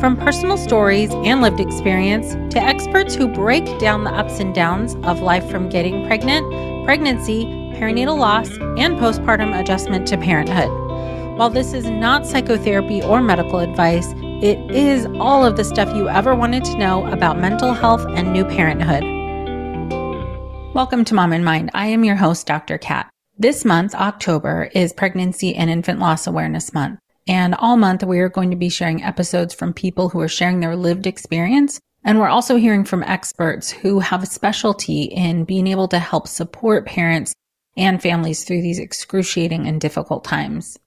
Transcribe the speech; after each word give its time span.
From 0.00 0.14
personal 0.18 0.58
stories 0.58 1.10
and 1.10 1.40
lived 1.40 1.58
experience 1.58 2.34
to 2.52 2.60
experts 2.60 3.14
who 3.14 3.28
break 3.28 3.64
down 3.78 4.04
the 4.04 4.10
ups 4.10 4.40
and 4.40 4.54
downs 4.54 4.94
of 4.96 5.20
life 5.20 5.50
from 5.50 5.70
getting 5.70 6.06
pregnant, 6.06 6.84
pregnancy, 6.84 7.46
perinatal 7.74 8.18
loss, 8.18 8.50
and 8.76 8.98
postpartum 8.98 9.58
adjustment 9.58 10.06
to 10.08 10.18
parenthood. 10.18 10.68
While 11.38 11.48
this 11.48 11.72
is 11.72 11.86
not 11.86 12.26
psychotherapy 12.26 13.02
or 13.02 13.22
medical 13.22 13.60
advice, 13.60 14.12
it 14.42 14.58
is 14.70 15.06
all 15.18 15.46
of 15.46 15.56
the 15.56 15.64
stuff 15.64 15.88
you 15.96 16.10
ever 16.10 16.34
wanted 16.34 16.66
to 16.66 16.76
know 16.76 17.06
about 17.06 17.38
mental 17.38 17.72
health 17.72 18.04
and 18.10 18.34
new 18.34 18.44
parenthood. 18.44 19.02
Welcome 20.74 21.06
to 21.06 21.14
Mom 21.14 21.32
in 21.32 21.42
Mind. 21.42 21.70
I 21.72 21.86
am 21.86 22.04
your 22.04 22.16
host, 22.16 22.46
Dr. 22.46 22.76
Kat. 22.76 23.08
This 23.38 23.64
month, 23.64 23.94
October, 23.94 24.68
is 24.74 24.92
Pregnancy 24.92 25.54
and 25.54 25.70
Infant 25.70 26.00
Loss 26.00 26.26
Awareness 26.26 26.74
Month. 26.74 26.98
And 27.26 27.54
all 27.56 27.76
month, 27.76 28.04
we 28.04 28.20
are 28.20 28.28
going 28.28 28.50
to 28.50 28.56
be 28.56 28.68
sharing 28.68 29.02
episodes 29.02 29.52
from 29.52 29.72
people 29.72 30.08
who 30.08 30.20
are 30.20 30.28
sharing 30.28 30.60
their 30.60 30.76
lived 30.76 31.06
experience. 31.06 31.80
And 32.04 32.20
we're 32.20 32.28
also 32.28 32.56
hearing 32.56 32.84
from 32.84 33.02
experts 33.02 33.70
who 33.70 33.98
have 33.98 34.22
a 34.22 34.26
specialty 34.26 35.02
in 35.02 35.44
being 35.44 35.66
able 35.66 35.88
to 35.88 35.98
help 35.98 36.28
support 36.28 36.86
parents 36.86 37.34
and 37.76 38.00
families 38.00 38.44
through 38.44 38.62
these 38.62 38.78
excruciating 38.78 39.66
and 39.66 39.80
difficult 39.80 40.22
times. 40.24 40.78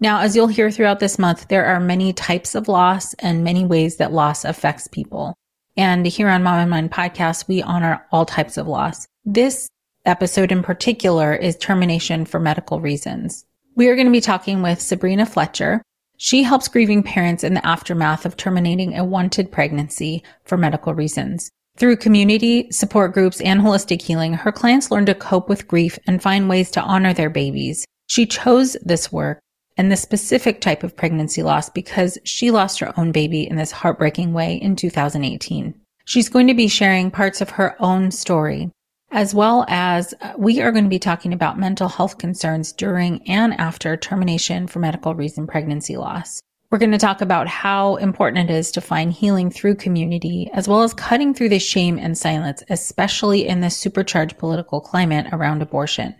Now, 0.00 0.20
as 0.20 0.34
you'll 0.34 0.46
hear 0.46 0.70
throughout 0.70 1.00
this 1.00 1.18
month, 1.18 1.48
there 1.48 1.66
are 1.66 1.80
many 1.80 2.12
types 2.12 2.54
of 2.54 2.68
loss 2.68 3.14
and 3.14 3.44
many 3.44 3.66
ways 3.66 3.96
that 3.96 4.12
loss 4.12 4.44
affects 4.44 4.86
people. 4.88 5.34
And 5.76 6.06
here 6.06 6.28
on 6.28 6.42
Mom 6.42 6.60
in 6.60 6.68
Mind 6.68 6.90
podcast, 6.92 7.46
we 7.46 7.62
honor 7.62 8.04
all 8.10 8.24
types 8.24 8.56
of 8.56 8.66
loss. 8.66 9.06
This 9.24 9.68
episode 10.04 10.50
in 10.50 10.62
particular 10.62 11.34
is 11.34 11.56
termination 11.56 12.24
for 12.24 12.40
medical 12.40 12.80
reasons. 12.80 13.44
We 13.78 13.86
are 13.86 13.94
going 13.94 14.08
to 14.08 14.12
be 14.12 14.20
talking 14.20 14.60
with 14.60 14.80
Sabrina 14.80 15.24
Fletcher. 15.24 15.82
She 16.16 16.42
helps 16.42 16.66
grieving 16.66 17.04
parents 17.04 17.44
in 17.44 17.54
the 17.54 17.64
aftermath 17.64 18.26
of 18.26 18.36
terminating 18.36 18.98
a 18.98 19.04
wanted 19.04 19.52
pregnancy 19.52 20.24
for 20.42 20.58
medical 20.58 20.94
reasons. 20.94 21.48
Through 21.76 21.98
community, 21.98 22.72
support 22.72 23.14
groups, 23.14 23.40
and 23.40 23.60
holistic 23.60 24.02
healing, 24.02 24.32
her 24.32 24.50
clients 24.50 24.90
learn 24.90 25.06
to 25.06 25.14
cope 25.14 25.48
with 25.48 25.68
grief 25.68 25.96
and 26.08 26.20
find 26.20 26.48
ways 26.48 26.72
to 26.72 26.82
honor 26.82 27.14
their 27.14 27.30
babies. 27.30 27.84
She 28.08 28.26
chose 28.26 28.76
this 28.82 29.12
work 29.12 29.38
and 29.76 29.92
the 29.92 29.96
specific 29.96 30.60
type 30.60 30.82
of 30.82 30.96
pregnancy 30.96 31.44
loss 31.44 31.70
because 31.70 32.18
she 32.24 32.50
lost 32.50 32.80
her 32.80 32.92
own 32.98 33.12
baby 33.12 33.48
in 33.48 33.54
this 33.54 33.70
heartbreaking 33.70 34.32
way 34.32 34.56
in 34.56 34.74
2018. 34.74 35.72
She's 36.04 36.28
going 36.28 36.48
to 36.48 36.54
be 36.54 36.66
sharing 36.66 37.12
parts 37.12 37.40
of 37.40 37.50
her 37.50 37.76
own 37.78 38.10
story, 38.10 38.72
as 39.10 39.34
well 39.34 39.64
as 39.68 40.14
uh, 40.20 40.32
we 40.36 40.60
are 40.60 40.72
going 40.72 40.84
to 40.84 40.90
be 40.90 40.98
talking 40.98 41.32
about 41.32 41.58
mental 41.58 41.88
health 41.88 42.18
concerns 42.18 42.72
during 42.72 43.26
and 43.28 43.54
after 43.54 43.96
termination 43.96 44.66
for 44.66 44.78
medical 44.78 45.14
reason 45.14 45.46
pregnancy 45.46 45.96
loss. 45.96 46.40
We're 46.70 46.78
going 46.78 46.92
to 46.92 46.98
talk 46.98 47.22
about 47.22 47.48
how 47.48 47.96
important 47.96 48.50
it 48.50 48.54
is 48.54 48.70
to 48.72 48.82
find 48.82 49.12
healing 49.12 49.50
through 49.50 49.76
community, 49.76 50.50
as 50.52 50.68
well 50.68 50.82
as 50.82 50.92
cutting 50.92 51.32
through 51.32 51.48
the 51.48 51.58
shame 51.58 51.98
and 51.98 52.16
silence, 52.16 52.62
especially 52.68 53.48
in 53.48 53.60
this 53.60 53.76
supercharged 53.76 54.36
political 54.36 54.80
climate 54.80 55.26
around 55.32 55.62
abortion. 55.62 56.14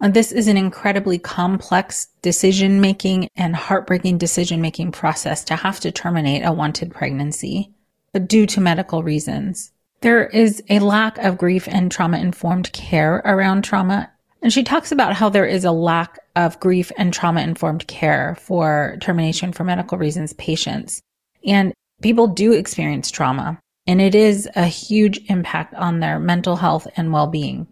And 0.00 0.12
this 0.12 0.32
is 0.32 0.48
an 0.48 0.58
incredibly 0.58 1.18
complex 1.18 2.08
decision 2.20 2.82
making 2.82 3.30
and 3.36 3.56
heartbreaking 3.56 4.18
decision 4.18 4.60
making 4.60 4.92
process 4.92 5.42
to 5.44 5.56
have 5.56 5.80
to 5.80 5.90
terminate 5.90 6.44
a 6.44 6.52
wanted 6.52 6.90
pregnancy 6.90 7.72
but 8.16 8.28
due 8.28 8.46
to 8.46 8.62
medical 8.62 9.02
reasons. 9.02 9.72
There 10.06 10.24
is 10.24 10.62
a 10.70 10.78
lack 10.78 11.18
of 11.18 11.36
grief 11.36 11.66
and 11.66 11.90
trauma 11.90 12.18
informed 12.18 12.70
care 12.72 13.16
around 13.24 13.62
trauma. 13.62 14.08
And 14.40 14.52
she 14.52 14.62
talks 14.62 14.92
about 14.92 15.14
how 15.14 15.30
there 15.30 15.44
is 15.44 15.64
a 15.64 15.72
lack 15.72 16.20
of 16.36 16.60
grief 16.60 16.92
and 16.96 17.12
trauma 17.12 17.40
informed 17.40 17.88
care 17.88 18.36
for 18.40 18.98
termination 19.00 19.52
for 19.52 19.64
medical 19.64 19.98
reasons 19.98 20.32
patients. 20.34 21.02
And 21.44 21.74
people 22.02 22.28
do 22.28 22.52
experience 22.52 23.10
trauma 23.10 23.58
and 23.88 24.00
it 24.00 24.14
is 24.14 24.48
a 24.54 24.66
huge 24.66 25.28
impact 25.28 25.74
on 25.74 25.98
their 25.98 26.20
mental 26.20 26.54
health 26.54 26.86
and 26.96 27.12
well 27.12 27.26
being 27.26 27.66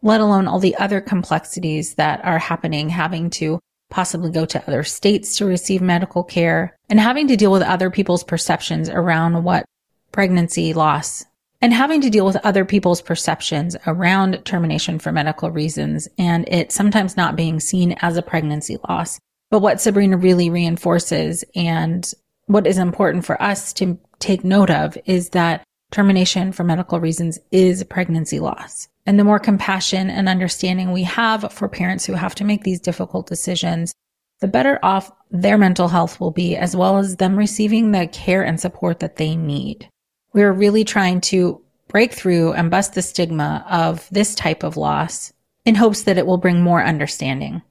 let 0.00 0.22
alone 0.22 0.48
all 0.48 0.60
the 0.60 0.76
other 0.76 1.02
complexities 1.02 1.96
that 1.96 2.24
are 2.24 2.38
happening, 2.38 2.88
having 2.88 3.28
to 3.28 3.60
possibly 3.90 4.30
go 4.30 4.46
to 4.46 4.62
other 4.66 4.82
states 4.82 5.36
to 5.36 5.44
receive 5.44 5.82
medical 5.82 6.24
care 6.24 6.74
and 6.88 6.98
having 6.98 7.28
to 7.28 7.36
deal 7.36 7.52
with 7.52 7.60
other 7.60 7.90
people's 7.90 8.24
perceptions 8.24 8.88
around 8.88 9.44
what 9.44 9.66
pregnancy 10.10 10.72
loss 10.72 11.26
and 11.60 11.72
having 11.72 12.00
to 12.00 12.10
deal 12.10 12.24
with 12.24 12.36
other 12.44 12.64
people's 12.64 13.02
perceptions 13.02 13.76
around 13.86 14.44
termination 14.44 14.98
for 14.98 15.12
medical 15.12 15.50
reasons 15.50 16.08
and 16.18 16.48
it 16.48 16.72
sometimes 16.72 17.16
not 17.16 17.36
being 17.36 17.60
seen 17.60 17.96
as 18.00 18.16
a 18.16 18.22
pregnancy 18.22 18.78
loss. 18.88 19.18
But 19.50 19.60
what 19.60 19.80
Sabrina 19.80 20.16
really 20.16 20.48
reinforces 20.48 21.44
and 21.54 22.10
what 22.46 22.66
is 22.66 22.78
important 22.78 23.24
for 23.24 23.40
us 23.42 23.72
to 23.74 23.98
take 24.18 24.44
note 24.44 24.70
of 24.70 24.96
is 25.04 25.30
that 25.30 25.62
termination 25.90 26.52
for 26.52 26.64
medical 26.64 27.00
reasons 27.00 27.38
is 27.50 27.84
pregnancy 27.84 28.40
loss. 28.40 28.88
And 29.06 29.18
the 29.18 29.24
more 29.24 29.38
compassion 29.38 30.08
and 30.08 30.28
understanding 30.28 30.92
we 30.92 31.02
have 31.04 31.52
for 31.52 31.68
parents 31.68 32.06
who 32.06 32.12
have 32.14 32.34
to 32.36 32.44
make 32.44 32.64
these 32.64 32.80
difficult 32.80 33.26
decisions, 33.26 33.92
the 34.40 34.48
better 34.48 34.78
off 34.82 35.10
their 35.30 35.58
mental 35.58 35.88
health 35.88 36.20
will 36.20 36.30
be, 36.30 36.56
as 36.56 36.76
well 36.76 36.98
as 36.98 37.16
them 37.16 37.36
receiving 37.36 37.90
the 37.90 38.06
care 38.06 38.42
and 38.42 38.60
support 38.60 39.00
that 39.00 39.16
they 39.16 39.36
need. 39.36 39.88
We're 40.32 40.52
really 40.52 40.84
trying 40.84 41.20
to 41.22 41.60
break 41.88 42.12
through 42.12 42.52
and 42.52 42.70
bust 42.70 42.94
the 42.94 43.02
stigma 43.02 43.64
of 43.68 44.08
this 44.10 44.34
type 44.34 44.62
of 44.62 44.76
loss 44.76 45.32
in 45.64 45.74
hopes 45.74 46.02
that 46.02 46.18
it 46.18 46.26
will 46.26 46.38
bring 46.38 46.62
more 46.62 46.82
understanding. 46.82 47.62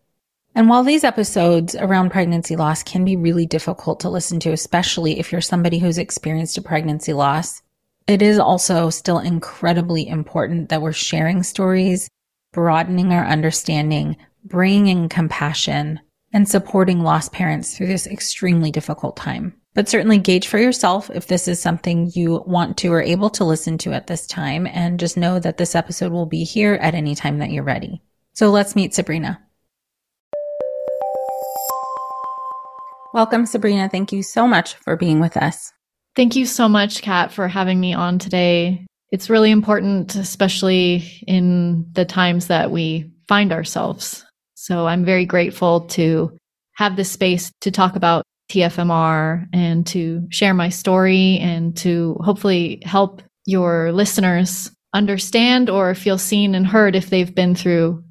And 0.56 0.68
while 0.68 0.84
these 0.84 1.04
episodes 1.04 1.76
around 1.76 2.10
pregnancy 2.10 2.56
loss 2.56 2.84
can 2.84 3.06
be 3.06 3.16
really 3.16 3.46
difficult 3.46 4.02
to 4.02 4.10
listen 4.10 4.40
to, 4.42 4.52
especially 4.52 5.20
if 5.20 5.32
you're 5.32 5.42
somebody 5.42 5.80
who's 5.80 5.98
experienced 5.98 6.58
a 6.58 6.62
pregnancy 6.62 7.14
loss, 7.14 7.62
it 8.08 8.22
is 8.22 8.40
also 8.40 8.90
still 8.90 9.20
incredibly 9.20 10.08
important 10.08 10.70
that 10.70 10.82
we're 10.82 10.92
sharing 10.92 11.44
stories, 11.44 12.10
broadening 12.52 13.14
our 13.14 13.26
understanding, 13.26 14.18
bringing 14.44 15.08
compassion, 15.08 16.00
and 16.34 16.50
supporting 16.50 17.02
lost 17.02 17.32
parents 17.32 17.78
through 17.78 17.88
this 17.88 18.08
extremely 18.08 18.72
difficult 18.72 19.16
time. 19.16 19.59
But 19.76 19.88
certainly 19.88 20.18
gauge 20.18 20.48
for 20.48 20.58
yourself 20.58 21.12
if 21.12 21.28
this 21.28 21.48
is 21.48 21.62
something 21.62 22.12
you 22.16 22.44
want 22.48 22.76
to 22.78 22.92
or 22.92 23.04
able 23.04 23.30
to 23.30 23.44
listen 23.44 23.78
to 23.80 23.94
at 23.94 24.08
this 24.08 24.26
time, 24.26 24.66
and 24.66 25.00
just 25.00 25.16
know 25.16 25.40
that 25.40 25.58
this 25.58 25.76
episode 25.76 26.12
will 26.12 26.26
be 26.26 26.44
here 26.44 26.74
at 26.82 26.96
any 26.96 27.14
time 27.14 27.38
that 27.38 27.52
you're 27.52 27.64
ready. 27.64 28.02
So 28.34 28.50
let's 28.50 28.76
meet 28.76 28.96
Sabrina. 28.96 29.40
Welcome, 33.14 33.46
Sabrina. 33.46 33.90
Thank 33.90 34.12
you 34.12 34.24
so 34.24 34.48
much 34.48 34.74
for 34.74 34.96
being 34.96 35.20
with 35.20 35.38
us. 35.38 35.72
Thank 36.16 36.36
you 36.36 36.48
so 36.48 36.68
much, 36.68 37.04
Kat, 37.04 37.32
for 37.32 37.48
having 37.48 37.80
me 37.80 37.94
on 37.94 38.18
today. 38.18 38.86
it's 39.12 39.30
really 39.30 39.52
important, 39.52 40.16
especially 40.16 41.04
in 41.26 41.88
the 41.94 42.06
times 42.06 42.48
that 42.48 42.72
we 42.72 43.12
find 43.28 43.52
ourselves. 43.52 44.26
So 44.56 44.88
I'm 44.88 45.06
very 45.06 45.26
grateful 45.26 45.82
to 45.88 46.38
have 46.74 46.96
this 46.96 47.12
space 47.12 47.52
to 47.62 47.72
talk 47.72 47.96
about 47.96 48.24
TFMR 48.50 49.48
and 49.54 49.86
to 49.88 50.28
share 50.30 50.54
my 50.54 50.70
story 50.70 51.38
and 51.40 51.76
to 51.78 52.18
hopefully 52.22 52.82
help 52.86 53.22
your 53.46 53.92
listeners 53.92 54.72
understand 54.94 55.70
or 55.70 55.94
feel 55.96 56.18
seen 56.18 56.56
and 56.56 56.66
heard 56.66 56.96
if 56.96 57.10
they've 57.10 57.34
been 57.34 57.56
through 57.56 58.04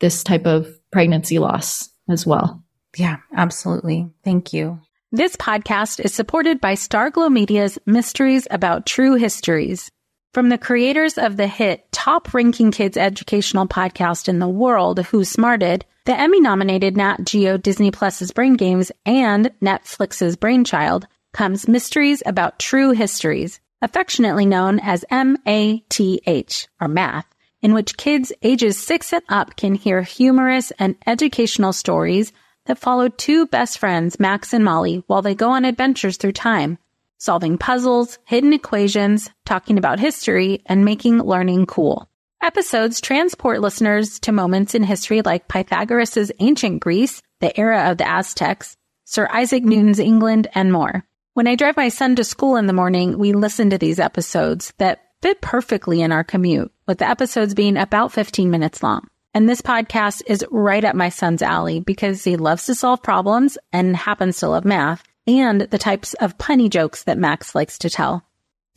this 0.00 0.22
type 0.22 0.46
of 0.46 0.68
pregnancy 0.92 1.38
loss 1.38 1.88
as 2.08 2.26
well. 2.26 2.62
Yeah, 2.96 3.16
absolutely. 3.34 4.08
Thank 4.24 4.52
you. 4.52 4.80
This 5.12 5.36
podcast 5.36 6.04
is 6.04 6.12
supported 6.12 6.60
by 6.60 6.74
Starglow 6.74 7.30
Media's 7.30 7.78
Mysteries 7.86 8.46
About 8.50 8.86
True 8.86 9.14
Histories. 9.14 9.90
From 10.34 10.50
the 10.50 10.58
creators 10.58 11.16
of 11.16 11.38
the 11.38 11.46
hit 11.46 11.90
top 11.92 12.34
ranking 12.34 12.70
kids 12.70 12.98
educational 12.98 13.66
podcast 13.66 14.28
in 14.28 14.38
the 14.38 14.48
world, 14.48 14.98
Who 15.06 15.24
Smarted, 15.24 15.86
the 16.06 16.18
Emmy 16.18 16.40
nominated 16.40 16.96
Nat 16.96 17.24
Geo 17.24 17.56
Disney 17.56 17.90
Plus's 17.90 18.30
Brain 18.30 18.54
Games 18.54 18.92
and 19.04 19.50
Netflix's 19.60 20.36
Brainchild 20.36 21.08
comes 21.32 21.66
Mysteries 21.66 22.22
About 22.24 22.60
True 22.60 22.92
Histories, 22.92 23.58
affectionately 23.82 24.46
known 24.46 24.78
as 24.78 25.04
MATH, 25.10 26.68
or 26.80 26.86
math, 26.86 27.26
in 27.60 27.74
which 27.74 27.96
kids 27.96 28.32
ages 28.42 28.78
six 28.78 29.12
and 29.12 29.22
up 29.28 29.56
can 29.56 29.74
hear 29.74 30.02
humorous 30.02 30.70
and 30.78 30.94
educational 31.08 31.72
stories 31.72 32.32
that 32.66 32.78
follow 32.78 33.08
two 33.08 33.44
best 33.46 33.78
friends, 33.78 34.20
Max 34.20 34.52
and 34.52 34.64
Molly, 34.64 35.02
while 35.08 35.22
they 35.22 35.34
go 35.34 35.50
on 35.50 35.64
adventures 35.64 36.18
through 36.18 36.32
time, 36.32 36.78
solving 37.18 37.58
puzzles, 37.58 38.20
hidden 38.24 38.52
equations, 38.52 39.28
talking 39.44 39.76
about 39.76 39.98
history, 39.98 40.62
and 40.66 40.84
making 40.84 41.18
learning 41.18 41.66
cool. 41.66 42.08
Episodes 42.46 43.00
transport 43.00 43.60
listeners 43.60 44.20
to 44.20 44.30
moments 44.30 44.76
in 44.76 44.84
history 44.84 45.20
like 45.20 45.48
Pythagoras' 45.48 46.30
ancient 46.38 46.78
Greece, 46.78 47.20
the 47.40 47.58
era 47.58 47.90
of 47.90 47.98
the 47.98 48.06
Aztecs, 48.08 48.76
Sir 49.04 49.28
Isaac 49.32 49.64
Newton's 49.64 49.98
England, 49.98 50.46
and 50.54 50.72
more. 50.72 51.04
When 51.34 51.48
I 51.48 51.56
drive 51.56 51.76
my 51.76 51.88
son 51.88 52.14
to 52.14 52.22
school 52.22 52.54
in 52.54 52.68
the 52.68 52.72
morning, 52.72 53.18
we 53.18 53.32
listen 53.32 53.70
to 53.70 53.78
these 53.78 53.98
episodes 53.98 54.72
that 54.78 55.00
fit 55.22 55.40
perfectly 55.40 56.00
in 56.02 56.12
our 56.12 56.22
commute, 56.22 56.70
with 56.86 56.98
the 56.98 57.08
episodes 57.08 57.52
being 57.52 57.76
about 57.76 58.12
15 58.12 58.48
minutes 58.48 58.80
long. 58.80 59.08
And 59.34 59.48
this 59.48 59.60
podcast 59.60 60.22
is 60.28 60.46
right 60.48 60.84
up 60.84 60.94
my 60.94 61.08
son's 61.08 61.42
alley 61.42 61.80
because 61.80 62.22
he 62.22 62.36
loves 62.36 62.66
to 62.66 62.76
solve 62.76 63.02
problems 63.02 63.58
and 63.72 63.96
happens 63.96 64.38
to 64.38 64.48
love 64.48 64.64
math 64.64 65.02
and 65.26 65.62
the 65.62 65.78
types 65.78 66.14
of 66.14 66.38
punny 66.38 66.70
jokes 66.70 67.02
that 67.02 67.18
Max 67.18 67.56
likes 67.56 67.78
to 67.78 67.90
tell. 67.90 68.22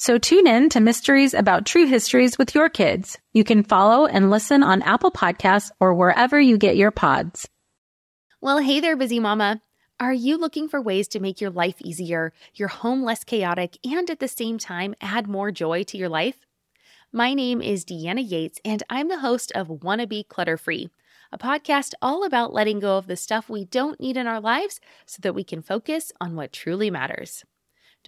So 0.01 0.17
tune 0.17 0.47
in 0.47 0.69
to 0.69 0.79
Mysteries 0.79 1.33
About 1.33 1.65
True 1.65 1.85
Histories 1.85 2.37
with 2.37 2.55
your 2.55 2.69
kids. 2.69 3.17
You 3.33 3.43
can 3.43 3.63
follow 3.63 4.05
and 4.05 4.31
listen 4.31 4.63
on 4.63 4.81
Apple 4.81 5.11
Podcasts 5.11 5.71
or 5.81 5.93
wherever 5.93 6.39
you 6.39 6.57
get 6.57 6.77
your 6.77 6.89
pods. 6.89 7.49
Well, 8.39 8.59
hey 8.59 8.79
there, 8.79 8.95
busy 8.95 9.19
mama. 9.19 9.61
Are 9.99 10.13
you 10.13 10.37
looking 10.37 10.69
for 10.69 10.81
ways 10.81 11.09
to 11.09 11.19
make 11.19 11.41
your 11.41 11.49
life 11.49 11.75
easier, 11.83 12.31
your 12.53 12.69
home 12.69 13.03
less 13.03 13.25
chaotic, 13.25 13.77
and 13.83 14.09
at 14.09 14.21
the 14.21 14.29
same 14.29 14.57
time 14.57 14.95
add 15.01 15.27
more 15.27 15.51
joy 15.51 15.83
to 15.83 15.97
your 15.97 16.07
life? 16.07 16.45
My 17.11 17.33
name 17.33 17.61
is 17.61 17.83
Deanna 17.83 18.23
Yates, 18.25 18.61
and 18.63 18.81
I'm 18.89 19.09
the 19.09 19.19
host 19.19 19.51
of 19.51 19.67
Wannabe 19.67 20.29
Clutter 20.29 20.55
Free, 20.55 20.89
a 21.29 21.37
podcast 21.37 21.93
all 22.01 22.23
about 22.23 22.53
letting 22.53 22.79
go 22.79 22.97
of 22.97 23.07
the 23.07 23.17
stuff 23.17 23.49
we 23.49 23.65
don't 23.65 23.99
need 23.99 24.15
in 24.15 24.27
our 24.27 24.39
lives 24.39 24.79
so 25.05 25.19
that 25.23 25.35
we 25.35 25.43
can 25.43 25.61
focus 25.61 26.13
on 26.21 26.37
what 26.37 26.53
truly 26.53 26.89
matters. 26.89 27.43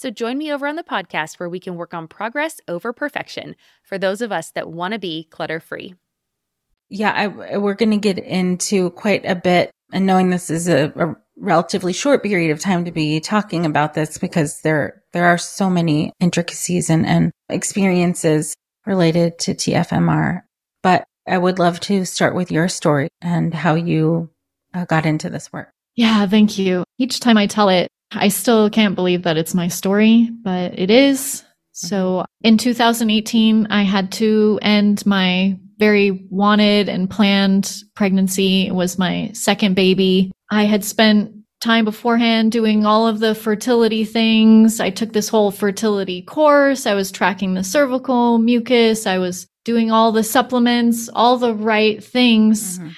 So 0.00 0.08
join 0.08 0.38
me 0.38 0.50
over 0.50 0.66
on 0.66 0.76
the 0.76 0.82
podcast 0.82 1.38
where 1.38 1.50
we 1.50 1.60
can 1.60 1.74
work 1.74 1.92
on 1.92 2.08
progress 2.08 2.58
over 2.66 2.90
perfection 2.90 3.54
for 3.82 3.98
those 3.98 4.22
of 4.22 4.32
us 4.32 4.50
that 4.52 4.70
want 4.70 4.94
to 4.94 4.98
be 4.98 5.24
clutter 5.24 5.60
free. 5.60 5.94
Yeah, 6.88 7.12
I, 7.14 7.58
we're 7.58 7.74
going 7.74 7.90
to 7.90 7.98
get 7.98 8.18
into 8.18 8.92
quite 8.92 9.26
a 9.26 9.34
bit, 9.34 9.70
and 9.92 10.06
knowing 10.06 10.30
this 10.30 10.48
is 10.48 10.68
a, 10.68 10.90
a 10.96 11.16
relatively 11.36 11.92
short 11.92 12.22
period 12.22 12.50
of 12.50 12.60
time 12.60 12.86
to 12.86 12.90
be 12.90 13.20
talking 13.20 13.66
about 13.66 13.92
this 13.92 14.16
because 14.16 14.62
there 14.62 15.02
there 15.12 15.26
are 15.26 15.36
so 15.36 15.68
many 15.68 16.14
intricacies 16.18 16.88
and, 16.88 17.04
and 17.04 17.30
experiences 17.50 18.54
related 18.86 19.38
to 19.40 19.54
TFMR. 19.54 20.44
But 20.82 21.04
I 21.28 21.36
would 21.36 21.58
love 21.58 21.78
to 21.80 22.06
start 22.06 22.34
with 22.34 22.50
your 22.50 22.68
story 22.68 23.10
and 23.20 23.52
how 23.52 23.74
you 23.74 24.30
uh, 24.72 24.86
got 24.86 25.04
into 25.04 25.28
this 25.28 25.52
work. 25.52 25.68
Yeah, 25.94 26.26
thank 26.26 26.56
you. 26.56 26.84
Each 26.96 27.20
time 27.20 27.36
I 27.36 27.46
tell 27.46 27.68
it, 27.68 27.88
I 28.12 28.28
still 28.28 28.70
can't 28.70 28.94
believe 28.94 29.22
that 29.22 29.36
it's 29.36 29.54
my 29.54 29.68
story, 29.68 30.30
but 30.42 30.78
it 30.78 30.90
is. 30.90 31.44
So 31.72 31.96
mm-hmm. 31.96 32.46
in 32.46 32.58
2018, 32.58 33.68
I 33.70 33.82
had 33.82 34.12
to 34.12 34.58
end 34.62 35.04
my 35.06 35.58
very 35.78 36.26
wanted 36.30 36.88
and 36.88 37.08
planned 37.08 37.82
pregnancy. 37.94 38.66
It 38.66 38.74
was 38.74 38.98
my 38.98 39.30
second 39.32 39.74
baby. 39.74 40.30
I 40.50 40.64
had 40.64 40.84
spent 40.84 41.32
time 41.60 41.84
beforehand 41.84 42.52
doing 42.52 42.84
all 42.84 43.06
of 43.06 43.20
the 43.20 43.34
fertility 43.34 44.04
things. 44.04 44.80
I 44.80 44.90
took 44.90 45.12
this 45.12 45.28
whole 45.28 45.50
fertility 45.50 46.22
course. 46.22 46.86
I 46.86 46.94
was 46.94 47.10
tracking 47.10 47.54
the 47.54 47.64
cervical 47.64 48.38
mucus. 48.38 49.06
I 49.06 49.18
was 49.18 49.46
doing 49.64 49.90
all 49.90 50.12
the 50.12 50.24
supplements, 50.24 51.08
all 51.12 51.36
the 51.36 51.54
right 51.54 52.02
things. 52.02 52.78
Mm-hmm. 52.78 52.88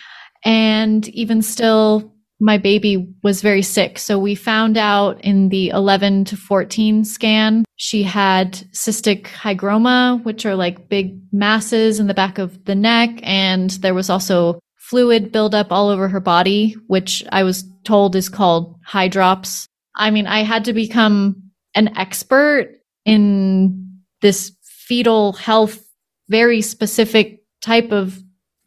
And 0.44 1.08
even 1.08 1.42
still, 1.42 2.14
my 2.42 2.58
baby 2.58 3.08
was 3.22 3.40
very 3.40 3.62
sick. 3.62 4.00
So 4.00 4.18
we 4.18 4.34
found 4.34 4.76
out 4.76 5.20
in 5.20 5.48
the 5.48 5.68
11 5.68 6.24
to 6.26 6.36
14 6.36 7.04
scan, 7.04 7.64
she 7.76 8.02
had 8.02 8.54
cystic 8.72 9.26
hygroma, 9.26 10.22
which 10.24 10.44
are 10.44 10.56
like 10.56 10.88
big 10.88 11.20
masses 11.30 12.00
in 12.00 12.08
the 12.08 12.14
back 12.14 12.38
of 12.38 12.64
the 12.64 12.74
neck. 12.74 13.10
And 13.22 13.70
there 13.70 13.94
was 13.94 14.10
also 14.10 14.58
fluid 14.76 15.30
buildup 15.30 15.70
all 15.70 15.88
over 15.88 16.08
her 16.08 16.18
body, 16.18 16.76
which 16.88 17.22
I 17.30 17.44
was 17.44 17.64
told 17.84 18.16
is 18.16 18.28
called 18.28 18.76
hydrops. 18.82 19.68
I 19.94 20.10
mean, 20.10 20.26
I 20.26 20.42
had 20.42 20.64
to 20.64 20.72
become 20.72 21.52
an 21.76 21.96
expert 21.96 22.80
in 23.04 24.00
this 24.20 24.50
fetal 24.64 25.34
health, 25.34 25.80
very 26.28 26.60
specific 26.60 27.44
type 27.60 27.92
of 27.92 28.20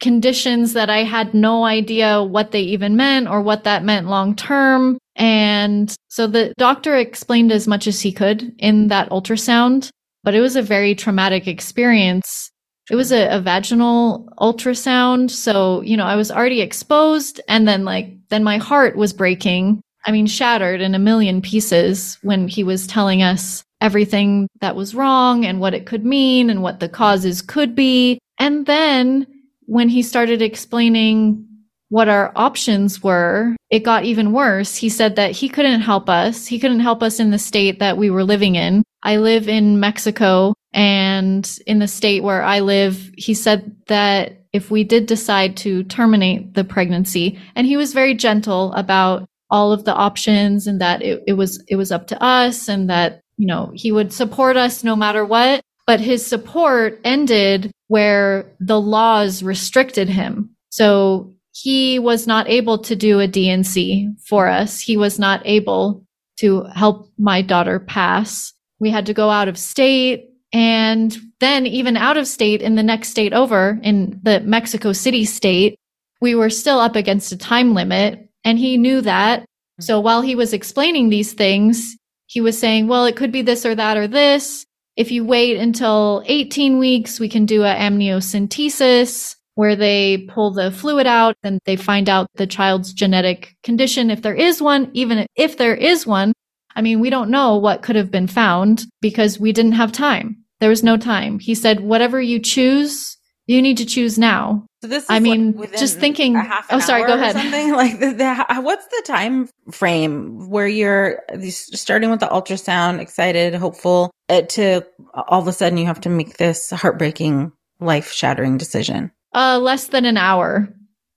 conditions 0.06 0.72
that 0.74 0.88
I 0.88 1.02
had 1.02 1.34
no 1.34 1.64
idea 1.64 2.22
what 2.22 2.52
they 2.52 2.60
even 2.60 2.94
meant 2.94 3.26
or 3.26 3.42
what 3.42 3.64
that 3.64 3.82
meant 3.82 4.06
long 4.06 4.36
term. 4.36 4.98
And 5.16 5.92
so 6.06 6.28
the 6.28 6.54
doctor 6.58 6.94
explained 6.94 7.50
as 7.50 7.66
much 7.66 7.88
as 7.88 8.00
he 8.00 8.12
could 8.12 8.54
in 8.58 8.86
that 8.86 9.10
ultrasound, 9.10 9.90
but 10.22 10.32
it 10.32 10.40
was 10.40 10.54
a 10.54 10.62
very 10.62 10.94
traumatic 10.94 11.48
experience 11.48 12.52
it 12.88 12.94
was 12.94 13.10
a, 13.10 13.26
a, 13.30 13.40
vaginal 13.40 14.28
ultrasound. 14.38 15.32
So, 15.32 15.80
you 15.80 15.96
know, 15.96 16.04
I 16.04 16.14
was 16.14 16.30
already 16.30 16.60
exposed 16.60 17.40
and 17.48 17.66
then 17.66 17.84
like, 17.84 18.14
then 18.28 18.44
my 18.44 18.58
heart 18.58 18.94
was 18.94 19.12
breaking. 19.12 19.80
I 20.06 20.12
mean, 20.12 20.28
shattered 20.28 20.80
in 20.80 20.94
a 20.94 21.00
million 21.00 21.42
pieces 21.42 22.16
when 22.22 22.46
he 22.46 22.62
was 22.62 22.86
telling 22.86 23.24
us 23.24 23.64
everything 23.80 24.46
that 24.60 24.76
was 24.76 24.94
wrong 24.94 25.44
and 25.44 25.58
what 25.58 25.74
it 25.74 25.84
could 25.84 26.04
mean 26.04 26.48
and 26.48 26.62
what 26.62 26.78
the 26.78 26.88
causes 26.88 27.42
could 27.42 27.74
be. 27.74 28.20
And 28.38 28.66
then 28.66 29.26
when 29.66 29.88
he 29.88 30.02
started 30.02 30.42
explaining 30.42 31.46
what 31.88 32.08
our 32.08 32.32
options 32.34 33.02
were, 33.02 33.54
it 33.70 33.84
got 33.84 34.04
even 34.04 34.32
worse. 34.32 34.74
He 34.74 34.88
said 34.88 35.16
that 35.16 35.32
he 35.32 35.48
couldn't 35.48 35.82
help 35.82 36.08
us. 36.08 36.46
He 36.46 36.58
couldn't 36.58 36.80
help 36.80 37.02
us 37.02 37.20
in 37.20 37.30
the 37.30 37.38
state 37.38 37.78
that 37.78 37.96
we 37.96 38.10
were 38.10 38.24
living 38.24 38.56
in. 38.56 38.82
I 39.02 39.18
live 39.18 39.48
in 39.48 39.78
Mexico 39.78 40.54
and 40.72 41.58
in 41.66 41.78
the 41.78 41.88
state 41.88 42.22
where 42.22 42.42
I 42.42 42.60
live, 42.60 43.12
he 43.16 43.34
said 43.34 43.76
that 43.86 44.44
if 44.52 44.70
we 44.70 44.84
did 44.84 45.06
decide 45.06 45.56
to 45.58 45.84
terminate 45.84 46.54
the 46.54 46.64
pregnancy, 46.64 47.38
and 47.54 47.66
he 47.66 47.76
was 47.76 47.92
very 47.92 48.14
gentle 48.14 48.72
about 48.72 49.26
all 49.48 49.72
of 49.72 49.84
the 49.84 49.94
options 49.94 50.66
and 50.66 50.80
that 50.80 51.02
it, 51.02 51.22
it 51.26 51.34
was, 51.34 51.62
it 51.68 51.76
was 51.76 51.92
up 51.92 52.08
to 52.08 52.22
us 52.22 52.68
and 52.68 52.90
that, 52.90 53.20
you 53.36 53.46
know, 53.46 53.70
he 53.74 53.92
would 53.92 54.12
support 54.12 54.56
us 54.56 54.82
no 54.82 54.96
matter 54.96 55.24
what. 55.24 55.62
But 55.86 56.00
his 56.00 56.26
support 56.26 57.00
ended 57.04 57.70
where 57.88 58.52
the 58.58 58.80
laws 58.80 59.42
restricted 59.42 60.08
him. 60.08 60.50
So 60.70 61.34
he 61.52 61.98
was 61.98 62.26
not 62.26 62.48
able 62.48 62.78
to 62.78 62.96
do 62.96 63.20
a 63.20 63.28
D&C 63.28 64.10
for 64.26 64.48
us. 64.48 64.80
He 64.80 64.96
was 64.96 65.18
not 65.18 65.40
able 65.44 66.04
to 66.40 66.64
help 66.64 67.10
my 67.18 67.40
daughter 67.40 67.78
pass. 67.80 68.52
We 68.78 68.90
had 68.90 69.06
to 69.06 69.14
go 69.14 69.30
out 69.30 69.48
of 69.48 69.56
state 69.56 70.28
and 70.52 71.16
then 71.40 71.66
even 71.66 71.96
out 71.96 72.16
of 72.16 72.26
state 72.26 72.62
in 72.62 72.74
the 72.74 72.82
next 72.82 73.08
state 73.08 73.32
over 73.32 73.78
in 73.82 74.20
the 74.22 74.40
Mexico 74.40 74.92
City 74.92 75.24
state, 75.24 75.78
we 76.20 76.34
were 76.34 76.50
still 76.50 76.78
up 76.78 76.96
against 76.96 77.32
a 77.32 77.38
time 77.38 77.74
limit 77.74 78.28
and 78.44 78.58
he 78.58 78.76
knew 78.76 79.00
that. 79.00 79.44
So 79.80 80.00
while 80.00 80.22
he 80.22 80.34
was 80.34 80.52
explaining 80.52 81.08
these 81.08 81.32
things, 81.32 81.96
he 82.26 82.40
was 82.40 82.58
saying, 82.58 82.88
well, 82.88 83.04
it 83.06 83.16
could 83.16 83.32
be 83.32 83.42
this 83.42 83.64
or 83.64 83.74
that 83.74 83.96
or 83.96 84.06
this. 84.06 84.65
If 84.96 85.10
you 85.10 85.24
wait 85.24 85.58
until 85.58 86.22
18 86.26 86.78
weeks, 86.78 87.20
we 87.20 87.28
can 87.28 87.44
do 87.44 87.62
a 87.62 87.74
amniocentesis 87.74 89.36
where 89.54 89.76
they 89.76 90.26
pull 90.28 90.52
the 90.52 90.70
fluid 90.70 91.06
out 91.06 91.36
and 91.42 91.60
they 91.64 91.76
find 91.76 92.08
out 92.08 92.28
the 92.34 92.46
child's 92.46 92.92
genetic 92.92 93.56
condition. 93.62 94.10
If 94.10 94.22
there 94.22 94.34
is 94.34 94.60
one, 94.60 94.90
even 94.92 95.26
if 95.34 95.56
there 95.56 95.74
is 95.74 96.06
one, 96.06 96.32
I 96.74 96.82
mean, 96.82 97.00
we 97.00 97.08
don't 97.08 97.30
know 97.30 97.56
what 97.56 97.82
could 97.82 97.96
have 97.96 98.10
been 98.10 98.26
found 98.26 98.84
because 99.00 99.40
we 99.40 99.52
didn't 99.52 99.72
have 99.72 99.92
time. 99.92 100.44
There 100.60 100.68
was 100.68 100.82
no 100.82 100.96
time. 100.98 101.38
He 101.38 101.54
said, 101.54 101.80
whatever 101.80 102.20
you 102.20 102.38
choose, 102.38 103.16
you 103.46 103.62
need 103.62 103.78
to 103.78 103.86
choose 103.86 104.18
now. 104.18 104.65
So 104.82 104.88
this, 104.88 105.06
I 105.08 105.20
mean, 105.20 105.66
just 105.78 105.98
thinking. 105.98 106.36
Oh, 106.70 106.80
sorry. 106.80 107.06
Go 107.06 107.14
ahead. 107.14 107.34
Something 107.34 107.72
like 107.76 107.98
the, 107.98 108.12
the, 108.12 108.60
what's 108.60 108.86
the 108.86 109.02
time 109.06 109.48
frame 109.70 110.50
where 110.50 110.68
you're 110.68 111.22
starting 111.40 112.10
with 112.10 112.20
the 112.20 112.26
ultrasound, 112.26 113.00
excited, 113.00 113.54
hopeful, 113.54 114.10
uh, 114.28 114.42
to 114.42 114.86
all 115.14 115.40
of 115.40 115.48
a 115.48 115.52
sudden 115.52 115.78
you 115.78 115.86
have 115.86 116.02
to 116.02 116.10
make 116.10 116.36
this 116.36 116.70
heartbreaking, 116.70 117.52
life 117.80 118.12
shattering 118.12 118.58
decision? 118.58 119.12
Uh, 119.34 119.58
less 119.58 119.88
than 119.88 120.04
an 120.04 120.18
hour. 120.18 120.68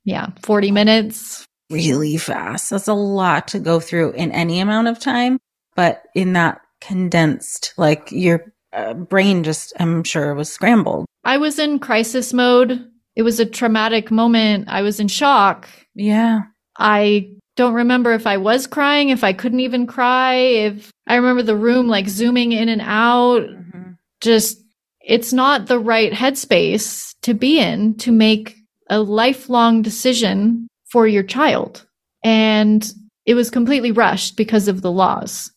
Yeah, 0.05 0.27
forty 0.41 0.71
minutes. 0.71 1.45
Really 1.69 2.17
fast. 2.17 2.69
That's 2.69 2.87
a 2.87 2.93
lot 2.93 3.49
to 3.49 3.59
go 3.59 3.79
through 3.79 4.13
in 4.13 4.31
any 4.31 4.61
amount 4.61 4.87
of 4.87 4.99
time, 4.99 5.37
but 5.75 6.03
in 6.15 6.33
that 6.33 6.61
condensed, 6.81 7.73
like 7.77 8.11
your 8.11 8.53
uh, 8.73 8.93
brain 8.93 9.43
just, 9.43 9.73
I'm 9.79 10.03
sure, 10.03 10.33
was 10.33 10.51
scrambled. 10.51 11.05
I 11.23 11.37
was 11.37 11.59
in 11.59 11.79
crisis 11.79 12.33
mode 12.33 12.89
it 13.19 13.23
was 13.23 13.37
a 13.37 13.45
traumatic 13.45 14.11
moment. 14.11 14.69
I 14.69 14.81
was 14.81 15.01
in 15.01 15.09
shock. 15.09 15.67
Yeah. 15.93 16.43
I 16.77 17.31
don't 17.57 17.73
remember 17.73 18.13
if 18.13 18.25
I 18.25 18.37
was 18.37 18.65
crying, 18.65 19.09
if 19.09 19.25
I 19.25 19.33
couldn't 19.33 19.59
even 19.59 19.87
cry, 19.87 20.35
if 20.35 20.89
I 21.05 21.15
remember 21.15 21.43
the 21.43 21.57
room 21.57 21.89
like 21.89 22.07
zooming 22.07 22.53
in 22.53 22.69
and 22.69 22.81
out. 22.81 23.41
Mm-hmm. 23.41 23.91
Just, 24.21 24.63
it's 25.01 25.33
not 25.33 25.67
the 25.67 25.79
right 25.79 26.13
headspace 26.13 27.13
to 27.23 27.33
be 27.33 27.59
in 27.59 27.97
to 27.97 28.13
make 28.13 28.55
a 28.89 29.01
lifelong 29.01 29.81
decision 29.81 30.69
for 30.89 31.05
your 31.05 31.23
child. 31.23 31.85
And 32.23 32.89
it 33.25 33.33
was 33.33 33.49
completely 33.49 33.91
rushed 33.91 34.37
because 34.37 34.69
of 34.69 34.81
the 34.81 34.93
laws. 34.93 35.51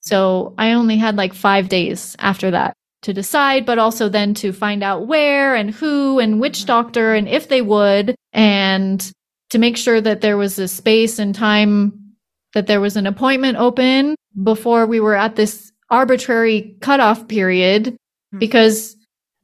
So 0.00 0.56
I 0.58 0.72
only 0.72 0.96
had 0.96 1.14
like 1.14 1.34
five 1.34 1.68
days 1.68 2.16
after 2.18 2.50
that 2.50 2.75
to 3.06 3.12
decide, 3.12 3.64
but 3.64 3.78
also 3.78 4.08
then 4.08 4.34
to 4.34 4.52
find 4.52 4.82
out 4.82 5.06
where 5.06 5.54
and 5.54 5.70
who 5.70 6.18
and 6.18 6.40
which 6.40 6.66
doctor 6.66 7.14
and 7.14 7.28
if 7.28 7.48
they 7.48 7.62
would, 7.62 8.16
and 8.32 9.12
to 9.50 9.58
make 9.58 9.76
sure 9.76 10.00
that 10.00 10.22
there 10.22 10.36
was 10.36 10.58
a 10.58 10.66
space 10.66 11.20
and 11.20 11.32
time 11.32 12.14
that 12.52 12.66
there 12.66 12.80
was 12.80 12.96
an 12.96 13.06
appointment 13.06 13.58
open 13.58 14.16
before 14.42 14.86
we 14.86 14.98
were 14.98 15.14
at 15.14 15.36
this 15.36 15.70
arbitrary 15.88 16.76
cutoff 16.80 17.28
period. 17.28 17.86
Mm-hmm. 17.86 18.38
Because, 18.38 18.96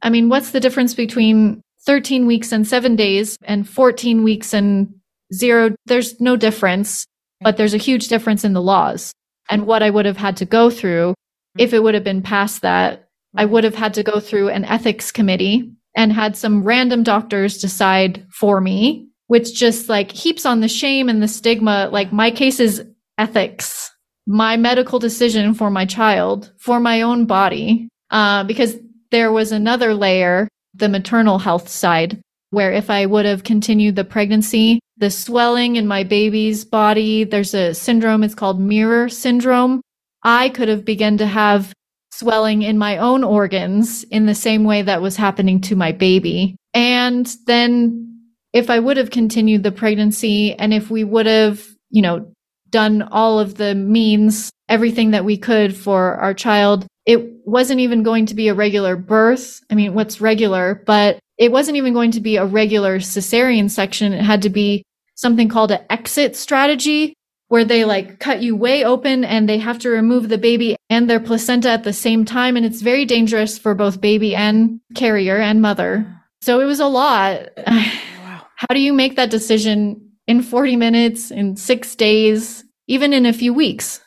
I 0.03 0.11
mean, 0.11 0.29
what's 0.29 0.51
the 0.51 0.61
difference 0.61 0.93
between 0.95 1.63
13 1.87 2.27
weeks 2.27 2.51
and 2.51 2.67
seven 2.67 2.97
days 2.97 3.37
and 3.45 3.69
14 3.69 4.25
weeks 4.25 4.53
and 4.53 4.93
zero? 5.33 5.77
There's 5.87 6.21
no 6.21 6.35
difference, 6.35 7.07
but 7.41 7.57
there's 7.57 7.75
a 7.75 7.79
huge 7.79 8.09
difference 8.09 8.45
in 8.45 8.55
the 8.55 8.63
laws 8.63 9.13
and 9.49 9.67
what 9.67 9.85
I 9.85 9.91
would 9.91 10.07
have 10.07 10.17
had 10.17 10.39
to 10.39 10.47
go 10.47 10.69
through 10.69 11.15
if 11.59 11.73
it 11.73 11.83
would 11.83 11.95
have 11.95 12.05
been 12.05 12.23
past 12.23 12.63
that 12.63 13.09
I 13.37 13.45
would 13.45 13.65
have 13.65 13.75
had 13.75 13.95
to 13.95 14.03
go 14.03 14.21
through 14.21 14.51
an 14.51 14.65
ethics 14.65 15.11
committee 15.11 15.73
and 15.95 16.13
had 16.13 16.37
some 16.37 16.63
random 16.63 17.03
doctors 17.03 17.59
decide 17.59 18.27
for 18.31 18.61
me, 18.61 19.09
which 19.27 19.55
just 19.55 19.89
like 19.89 20.13
heaps 20.13 20.47
on 20.47 20.61
the 20.61 20.69
shame 20.69 21.09
and 21.09 21.23
the 21.23 21.29
stigma. 21.29 21.89
Like 21.93 22.13
my 22.13 22.31
case 22.31 22.61
is 22.61 22.85
ethics, 23.19 23.91
my 24.27 24.57
medical 24.57 24.99
decision 24.99 25.55
for 25.55 25.71
my 25.71 25.85
child, 25.85 26.53
for 26.59 26.81
my 26.81 27.03
own 27.03 27.27
body, 27.27 27.89
uh, 28.11 28.45
because 28.45 28.77
there 29.11 29.33
was 29.33 29.53
another 29.53 29.95
layer, 29.95 30.49
the 30.75 30.89
maternal 30.89 31.39
health 31.39 31.69
side, 31.69 32.21
where 32.51 32.73
if 32.73 32.91
I 32.91 33.07
would 33.07 33.27
have 33.27 33.45
continued 33.45 33.97
the 33.97 34.05
pregnancy, 34.05 34.81
the 34.97 35.11
swelling 35.11 35.77
in 35.77 35.87
my 35.87 36.05
baby's 36.05 36.65
body, 36.65 37.25
there's 37.25 37.55
a 37.55 37.75
syndrome, 37.75 38.23
it's 38.23 38.35
called 38.35 38.61
mirror 38.61 39.09
syndrome. 39.09 39.81
I 40.23 40.49
could 40.51 40.69
have 40.69 40.85
begun 40.85 41.19
to 41.19 41.27
have 41.27 41.73
swelling 42.13 42.63
in 42.63 42.79
my 42.79 42.99
own 42.99 43.25
organs 43.25 44.05
in 44.05 44.27
the 44.27 44.35
same 44.35 44.65
way 44.65 44.83
that 44.83 45.03
was 45.03 45.17
happening 45.17 45.61
to 45.63 45.75
my 45.75 45.93
baby. 45.93 46.57
And 46.75 47.27
then 47.47 48.31
if 48.53 48.71
I 48.71 48.79
would 48.79 48.99
have 48.99 49.11
continued 49.11 49.63
the 49.63 49.73
pregnancy 49.73 50.55
and 50.55 50.75
if 50.75 50.91
we 50.91 51.05
would 51.05 51.27
have, 51.27 51.67
you 51.91 52.03
know, 52.03 52.31
done 52.69 53.03
all 53.03 53.39
of 53.39 53.57
the 53.57 53.75
means, 53.75 54.51
everything 54.69 55.13
that 55.13 55.25
we 55.25 55.37
could 55.37 55.77
for 55.77 56.15
our 56.17 56.35
child, 56.35 56.87
it 57.07 57.21
wasn't 57.45 57.81
even 57.81 58.03
going 58.03 58.27
to 58.27 58.35
be 58.35 58.49
a 58.49 58.55
regular 58.55 58.97
birth. 58.97 59.61
I 59.71 59.75
mean, 59.75 59.95
what's 59.95 60.21
regular, 60.21 60.83
but 60.87 61.19
it 61.39 61.51
wasn't 61.51 61.77
even 61.77 61.93
going 61.93 62.13
to 62.13 62.21
be 62.21 62.37
a 62.37 62.47
regular 62.47 62.99
cesarean 62.99 63.71
section. 63.71 64.13
It 64.13 64.23
had 64.23 64.43
to 64.43 64.51
be 64.51 64.85
something 65.15 65.49
called 65.49 65.71
an 65.71 65.85
exit 65.91 66.37
strategy, 66.37 67.15
where 67.53 67.67
they 67.67 67.85
like 67.85 68.19
cut 68.19 68.41
you 68.41 68.57
way 68.57 68.83
open 68.83 69.27
and 69.27 69.47
they 69.47 69.59
have 69.59 69.79
to 69.79 69.91
remove 69.91 70.31
the 70.31 70.39
baby 70.39 70.75
and 70.89 71.11
their 71.11 71.21
placenta 71.21 71.69
at 71.69 71.85
the 71.85 71.93
same 71.93 72.25
time. 72.25 72.57
And 72.57 72.65
it's 72.65 72.81
very 72.81 73.05
dangerous 73.05 73.59
for 73.59 73.75
both 73.75 74.01
baby 74.01 74.35
and 74.35 74.81
carrier 74.95 75.37
and 75.37 75.61
mother. 75.61 76.07
So 76.41 76.61
it 76.61 76.65
was 76.65 76.81
a 76.81 76.87
lot. 76.87 77.51
Wow. 77.59 78.47
How 78.57 78.69
do 78.71 78.81
you 78.81 78.95
make 78.95 79.17
that 79.17 79.29
decision 79.29 80.13
in 80.27 80.41
40 80.41 80.77
minutes, 80.77 81.31
in 81.31 81.57
six 81.57 81.95
days, 81.95 82.65
even 82.87 83.13
in 83.13 83.27
a 83.27 83.35
few 83.35 83.53
weeks? 83.53 84.01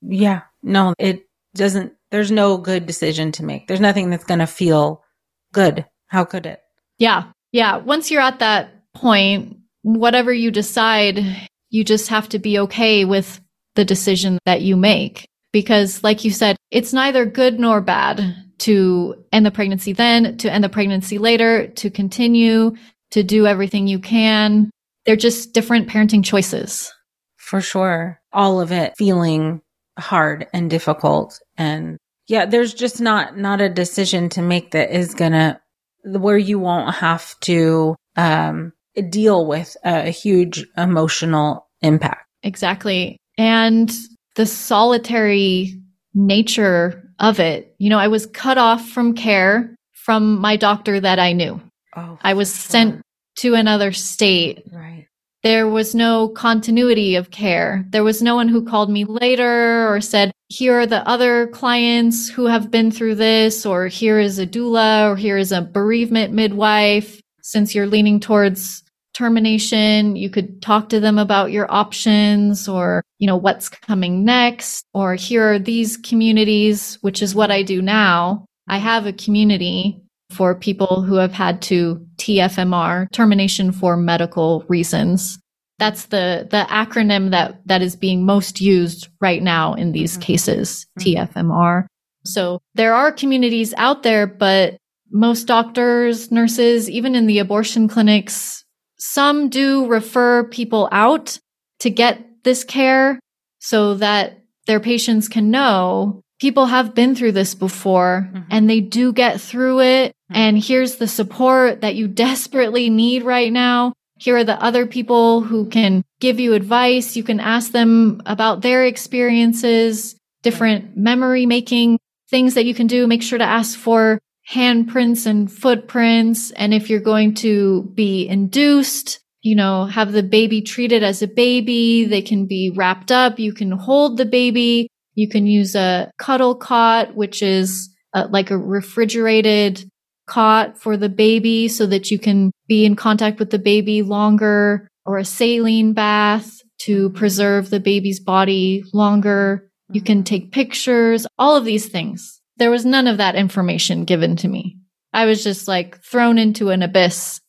Yeah, 0.00 0.40
no, 0.62 0.94
it 0.98 1.26
doesn't, 1.54 1.92
there's 2.10 2.30
no 2.30 2.56
good 2.56 2.86
decision 2.86 3.30
to 3.32 3.44
make. 3.44 3.68
There's 3.68 3.80
nothing 3.80 4.08
that's 4.08 4.24
going 4.24 4.40
to 4.40 4.46
feel 4.46 5.04
good. 5.52 5.84
How 6.06 6.24
could 6.24 6.46
it? 6.46 6.62
Yeah. 6.96 7.24
Yeah. 7.52 7.76
Once 7.76 8.10
you're 8.10 8.22
at 8.22 8.38
that 8.38 8.70
point, 8.94 9.58
whatever 9.82 10.32
you 10.32 10.50
decide, 10.50 11.48
you 11.70 11.84
just 11.84 12.08
have 12.08 12.28
to 12.30 12.38
be 12.38 12.58
okay 12.58 13.04
with 13.04 13.40
the 13.76 13.84
decision 13.84 14.38
that 14.44 14.60
you 14.62 14.76
make. 14.76 15.26
Because 15.52 16.04
like 16.04 16.24
you 16.24 16.30
said, 16.30 16.56
it's 16.70 16.92
neither 16.92 17.24
good 17.24 17.58
nor 17.58 17.80
bad 17.80 18.36
to 18.58 19.24
end 19.32 19.46
the 19.46 19.50
pregnancy 19.50 19.92
then, 19.92 20.36
to 20.38 20.52
end 20.52 20.62
the 20.62 20.68
pregnancy 20.68 21.18
later, 21.18 21.68
to 21.68 21.90
continue, 21.90 22.74
to 23.10 23.22
do 23.22 23.46
everything 23.46 23.88
you 23.88 23.98
can. 23.98 24.70
They're 25.06 25.16
just 25.16 25.52
different 25.52 25.88
parenting 25.88 26.24
choices. 26.24 26.92
For 27.36 27.60
sure. 27.60 28.20
All 28.32 28.60
of 28.60 28.70
it 28.70 28.94
feeling 28.96 29.62
hard 29.98 30.46
and 30.52 30.70
difficult. 30.70 31.40
And 31.56 31.96
yeah, 32.28 32.46
there's 32.46 32.74
just 32.74 33.00
not, 33.00 33.36
not 33.36 33.60
a 33.60 33.68
decision 33.68 34.28
to 34.30 34.42
make 34.42 34.70
that 34.72 34.94
is 34.94 35.14
gonna, 35.14 35.60
where 36.04 36.38
you 36.38 36.58
won't 36.58 36.94
have 36.94 37.34
to, 37.40 37.96
um, 38.16 38.72
deal 39.08 39.46
with 39.46 39.76
a 39.84 40.10
huge 40.10 40.66
emotional 40.76 41.66
impact. 41.82 42.26
Exactly. 42.42 43.16
And 43.38 43.92
the 44.36 44.46
solitary 44.46 45.80
nature 46.14 47.10
of 47.18 47.38
it. 47.38 47.74
You 47.78 47.90
know, 47.90 47.98
I 47.98 48.08
was 48.08 48.26
cut 48.26 48.58
off 48.58 48.88
from 48.88 49.14
care 49.14 49.74
from 49.92 50.38
my 50.40 50.56
doctor 50.56 50.98
that 51.00 51.18
I 51.18 51.32
knew. 51.32 51.60
Oh, 51.96 52.18
I 52.22 52.34
was 52.34 52.52
sent 52.52 53.02
to 53.36 53.54
another 53.54 53.92
state. 53.92 54.64
Right. 54.72 55.06
There 55.42 55.68
was 55.68 55.94
no 55.94 56.28
continuity 56.28 57.14
of 57.14 57.30
care. 57.30 57.84
There 57.90 58.04
was 58.04 58.20
no 58.20 58.34
one 58.34 58.48
who 58.48 58.64
called 58.64 58.90
me 58.90 59.04
later 59.04 59.90
or 59.90 60.00
said, 60.00 60.32
here 60.48 60.80
are 60.80 60.86
the 60.86 61.06
other 61.08 61.46
clients 61.46 62.28
who 62.28 62.46
have 62.46 62.70
been 62.70 62.90
through 62.90 63.14
this, 63.14 63.64
or 63.64 63.86
here 63.86 64.18
is 64.18 64.38
a 64.38 64.46
doula, 64.46 65.08
or 65.08 65.16
here 65.16 65.38
is 65.38 65.52
a 65.52 65.62
bereavement 65.62 66.34
midwife. 66.34 67.19
Since 67.42 67.74
you're 67.74 67.86
leaning 67.86 68.20
towards 68.20 68.82
termination. 69.14 70.16
You 70.16 70.30
could 70.30 70.62
talk 70.62 70.88
to 70.88 71.00
them 71.00 71.18
about 71.18 71.52
your 71.52 71.70
options 71.70 72.68
or, 72.68 73.02
you 73.18 73.26
know, 73.26 73.36
what's 73.36 73.68
coming 73.68 74.24
next, 74.24 74.86
or 74.94 75.14
here 75.14 75.52
are 75.52 75.58
these 75.58 75.96
communities, 75.98 76.96
which 77.02 77.22
is 77.22 77.34
what 77.34 77.50
I 77.50 77.62
do 77.62 77.82
now. 77.82 78.46
I 78.68 78.78
have 78.78 79.06
a 79.06 79.12
community 79.12 80.00
for 80.30 80.54
people 80.54 81.02
who 81.02 81.16
have 81.16 81.32
had 81.32 81.60
to 81.62 82.06
TFMR, 82.16 83.10
termination 83.12 83.72
for 83.72 83.96
medical 83.96 84.64
reasons. 84.68 85.38
That's 85.78 86.06
the, 86.06 86.46
the 86.50 86.66
acronym 86.68 87.30
that, 87.30 87.60
that 87.66 87.82
is 87.82 87.96
being 87.96 88.24
most 88.24 88.60
used 88.60 89.08
right 89.20 89.42
now 89.42 89.74
in 89.74 89.92
these 89.92 90.12
mm-hmm. 90.12 90.22
cases, 90.22 90.86
mm-hmm. 90.98 91.22
TFMR. 91.40 91.86
So 92.24 92.60
there 92.74 92.94
are 92.94 93.10
communities 93.10 93.74
out 93.76 94.02
there, 94.02 94.26
but 94.26 94.76
most 95.10 95.44
doctors, 95.44 96.30
nurses, 96.30 96.88
even 96.88 97.14
in 97.14 97.26
the 97.26 97.38
abortion 97.38 97.88
clinics, 97.88 98.64
some 98.98 99.48
do 99.48 99.86
refer 99.86 100.44
people 100.44 100.88
out 100.92 101.38
to 101.80 101.90
get 101.90 102.44
this 102.44 102.64
care 102.64 103.18
so 103.58 103.94
that 103.94 104.42
their 104.66 104.80
patients 104.80 105.28
can 105.28 105.50
know 105.50 106.22
people 106.40 106.66
have 106.66 106.94
been 106.94 107.14
through 107.14 107.32
this 107.32 107.54
before 107.54 108.28
mm-hmm. 108.32 108.48
and 108.50 108.68
they 108.68 108.80
do 108.80 109.12
get 109.12 109.40
through 109.40 109.80
it. 109.80 110.08
Mm-hmm. 110.10 110.36
And 110.36 110.58
here's 110.64 110.96
the 110.96 111.06
support 111.06 111.82
that 111.82 111.94
you 111.94 112.08
desperately 112.26 112.90
need 112.90 113.22
right 113.22 113.52
now. 113.52 113.92
Here 114.18 114.36
are 114.36 114.44
the 114.44 114.62
other 114.62 114.86
people 114.86 115.40
who 115.40 115.66
can 115.66 116.02
give 116.20 116.40
you 116.40 116.52
advice. 116.52 117.16
You 117.16 117.22
can 117.22 117.40
ask 117.40 117.72
them 117.72 118.20
about 118.26 118.60
their 118.60 118.84
experiences, 118.84 120.14
different 120.42 120.96
memory 120.96 121.46
making 121.46 121.98
things 122.28 122.54
that 122.54 122.66
you 122.66 122.74
can 122.74 122.86
do. 122.86 123.06
Make 123.06 123.22
sure 123.22 123.38
to 123.38 123.44
ask 123.44 123.78
for 123.78 124.18
handprints 124.52 125.26
and 125.26 125.50
footprints. 125.50 126.50
And 126.52 126.74
if 126.74 126.90
you're 126.90 127.00
going 127.00 127.34
to 127.36 127.84
be 127.94 128.26
induced, 128.28 129.20
you 129.42 129.54
know, 129.54 129.86
have 129.86 130.12
the 130.12 130.22
baby 130.22 130.60
treated 130.60 131.02
as 131.02 131.22
a 131.22 131.28
baby. 131.28 132.04
They 132.04 132.22
can 132.22 132.46
be 132.46 132.72
wrapped 132.74 133.10
up. 133.10 133.38
You 133.38 133.52
can 133.52 133.70
hold 133.70 134.16
the 134.16 134.26
baby. 134.26 134.88
You 135.14 135.28
can 135.28 135.46
use 135.46 135.74
a 135.74 136.10
cuddle 136.18 136.54
cot, 136.54 137.14
which 137.14 137.42
is 137.42 137.88
a, 138.14 138.26
like 138.26 138.50
a 138.50 138.58
refrigerated 138.58 139.88
cot 140.26 140.78
for 140.78 140.96
the 140.96 141.08
baby 141.08 141.68
so 141.68 141.86
that 141.86 142.10
you 142.10 142.18
can 142.18 142.52
be 142.68 142.84
in 142.84 142.96
contact 142.96 143.38
with 143.38 143.50
the 143.50 143.58
baby 143.58 144.02
longer 144.02 144.88
or 145.04 145.18
a 145.18 145.24
saline 145.24 145.92
bath 145.92 146.60
to 146.78 147.08
mm-hmm. 147.08 147.16
preserve 147.16 147.70
the 147.70 147.80
baby's 147.80 148.20
body 148.20 148.84
longer. 148.92 149.70
You 149.90 150.00
can 150.00 150.18
mm-hmm. 150.18 150.24
take 150.24 150.52
pictures, 150.52 151.26
all 151.38 151.56
of 151.56 151.64
these 151.64 151.86
things. 151.86 152.39
There 152.60 152.70
was 152.70 152.84
none 152.84 153.06
of 153.06 153.16
that 153.16 153.36
information 153.36 154.04
given 154.04 154.36
to 154.36 154.48
me. 154.48 154.76
I 155.14 155.24
was 155.24 155.42
just 155.42 155.66
like 155.66 156.02
thrown 156.02 156.36
into 156.36 156.68
an 156.68 156.82
abyss 156.82 157.40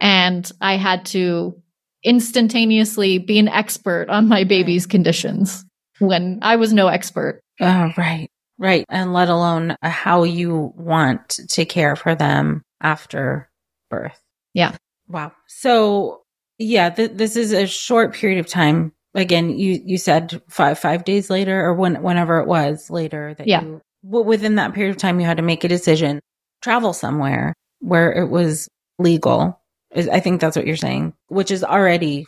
and 0.00 0.50
I 0.60 0.76
had 0.76 1.06
to 1.06 1.62
instantaneously 2.02 3.18
be 3.18 3.38
an 3.38 3.46
expert 3.46 4.08
on 4.08 4.28
my 4.28 4.42
baby's 4.42 4.84
conditions 4.84 5.64
when 6.00 6.40
I 6.42 6.56
was 6.56 6.72
no 6.72 6.88
expert. 6.88 7.42
Oh, 7.60 7.92
right. 7.96 8.28
Right. 8.58 8.84
And 8.88 9.12
let 9.12 9.28
alone 9.28 9.76
how 9.82 10.24
you 10.24 10.72
want 10.76 11.38
to 11.50 11.64
care 11.64 11.94
for 11.94 12.16
them 12.16 12.62
after 12.80 13.48
birth. 13.88 14.20
Yeah. 14.52 14.74
Wow. 15.06 15.30
So 15.46 16.22
yeah, 16.58 16.90
th- 16.90 17.12
this 17.14 17.36
is 17.36 17.52
a 17.52 17.68
short 17.68 18.14
period 18.14 18.40
of 18.40 18.48
time. 18.48 18.92
Again, 19.14 19.56
you, 19.56 19.80
you 19.84 19.96
said 19.96 20.42
five, 20.48 20.76
five 20.76 21.04
days 21.04 21.30
later 21.30 21.64
or 21.64 21.72
when, 21.72 22.02
whenever 22.02 22.40
it 22.40 22.48
was 22.48 22.90
later 22.90 23.32
that 23.34 23.46
yeah. 23.46 23.62
you, 23.62 23.80
within 24.08 24.56
that 24.56 24.74
period 24.74 24.90
of 24.90 24.96
time, 24.96 25.20
you 25.20 25.26
had 25.26 25.36
to 25.38 25.42
make 25.42 25.64
a 25.64 25.68
decision, 25.68 26.20
travel 26.62 26.92
somewhere 26.92 27.54
where 27.80 28.12
it 28.12 28.28
was 28.28 28.68
legal. 28.98 29.60
I 29.94 30.20
think 30.20 30.40
that's 30.40 30.56
what 30.56 30.66
you're 30.66 30.76
saying, 30.76 31.14
which 31.28 31.50
is 31.50 31.64
already 31.64 32.26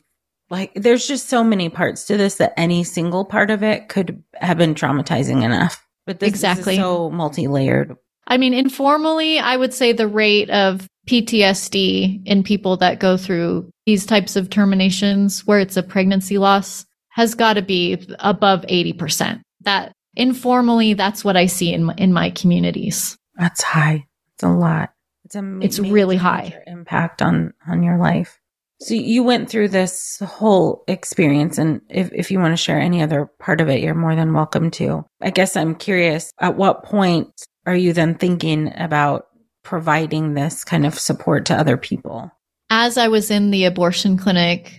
like 0.51 0.73
there's 0.75 1.07
just 1.07 1.29
so 1.29 1.45
many 1.45 1.69
parts 1.69 2.07
to 2.07 2.17
this 2.17 2.37
that 2.37 2.55
any 2.57 2.85
single 2.85 3.25
part 3.25 3.51
of 3.51 3.63
it 3.63 3.89
could 3.89 4.23
have 4.35 4.59
been 4.59 4.75
traumatizing 4.75 5.43
enough. 5.43 5.85
But 6.07 6.21
this 6.21 6.31
exactly. 6.31 6.75
is 6.75 6.81
so 6.81 7.11
multi-layered. 7.11 7.95
I 8.27 8.39
mean, 8.39 8.55
informally, 8.55 9.39
I 9.39 9.57
would 9.57 9.75
say 9.75 9.93
the 9.93 10.09
rate 10.09 10.49
of 10.51 10.87
PTSD 11.07 12.27
in 12.27 12.43
people 12.43 12.79
that 12.79 13.01
go 13.01 13.17
through 13.17 13.71
these 13.87 14.07
types 14.07 14.37
of 14.37 14.51
terminations 14.51 15.47
where 15.47 15.61
it's 15.61 15.77
a 15.77 15.83
pregnancy 15.83 16.39
loss 16.39 16.87
has 17.11 17.35
got 17.35 17.55
to 17.55 17.63
be 17.63 18.07
above 18.21 18.63
80%. 18.63 19.41
That 19.63 19.93
informally, 20.19 20.93
that's 20.93 21.25
what 21.25 21.37
I 21.37 21.47
see 21.47 21.73
in 21.73 21.85
my, 21.85 21.95
in 21.97 22.13
my 22.13 22.31
communities. 22.31 23.17
That's 23.37 23.63
high. 23.63 24.07
It's 24.35 24.43
a 24.43 24.49
lot. 24.49 24.93
It's 25.25 25.37
a 25.37 25.43
ma- 25.43 25.65
it's 25.65 25.79
really 25.79 26.17
high 26.17 26.63
impact 26.67 27.23
on 27.23 27.55
on 27.67 27.83
your 27.83 27.99
life. 27.99 28.39
So 28.81 28.95
you 28.95 29.25
went 29.25 29.51
through 29.51 29.69
this 29.69 30.19
whole 30.25 30.85
experience 30.87 31.59
and 31.59 31.81
if, 31.91 32.13
if 32.13 32.31
you 32.31 32.39
want 32.39 32.53
to 32.53 32.63
share 32.63 32.79
any 32.79 33.03
other 33.03 33.29
part 33.41 33.61
of 33.61 33.69
it, 33.69 33.81
you're 33.81 33.95
more 33.95 34.15
than 34.15 34.33
welcome 34.33 34.71
to. 34.73 35.05
I 35.21 35.31
guess 35.31 35.57
I'm 35.57 35.75
curious, 35.75 36.31
at 36.39 36.57
what 36.57 36.85
point 36.85 37.29
are 37.67 37.75
you 37.75 37.93
then 37.93 38.15
thinking 38.15 38.73
about 38.77 39.27
providing 39.65 40.35
this 40.35 40.63
kind 40.63 40.87
of 40.87 40.97
support 40.97 41.47
to 41.47 41.59
other 41.59 41.77
people? 41.77 42.31
As 42.71 42.97
I 42.97 43.09
was 43.09 43.33
in 43.33 43.51
the 43.51 43.65
abortion 43.65 44.17
clinic 44.17 44.79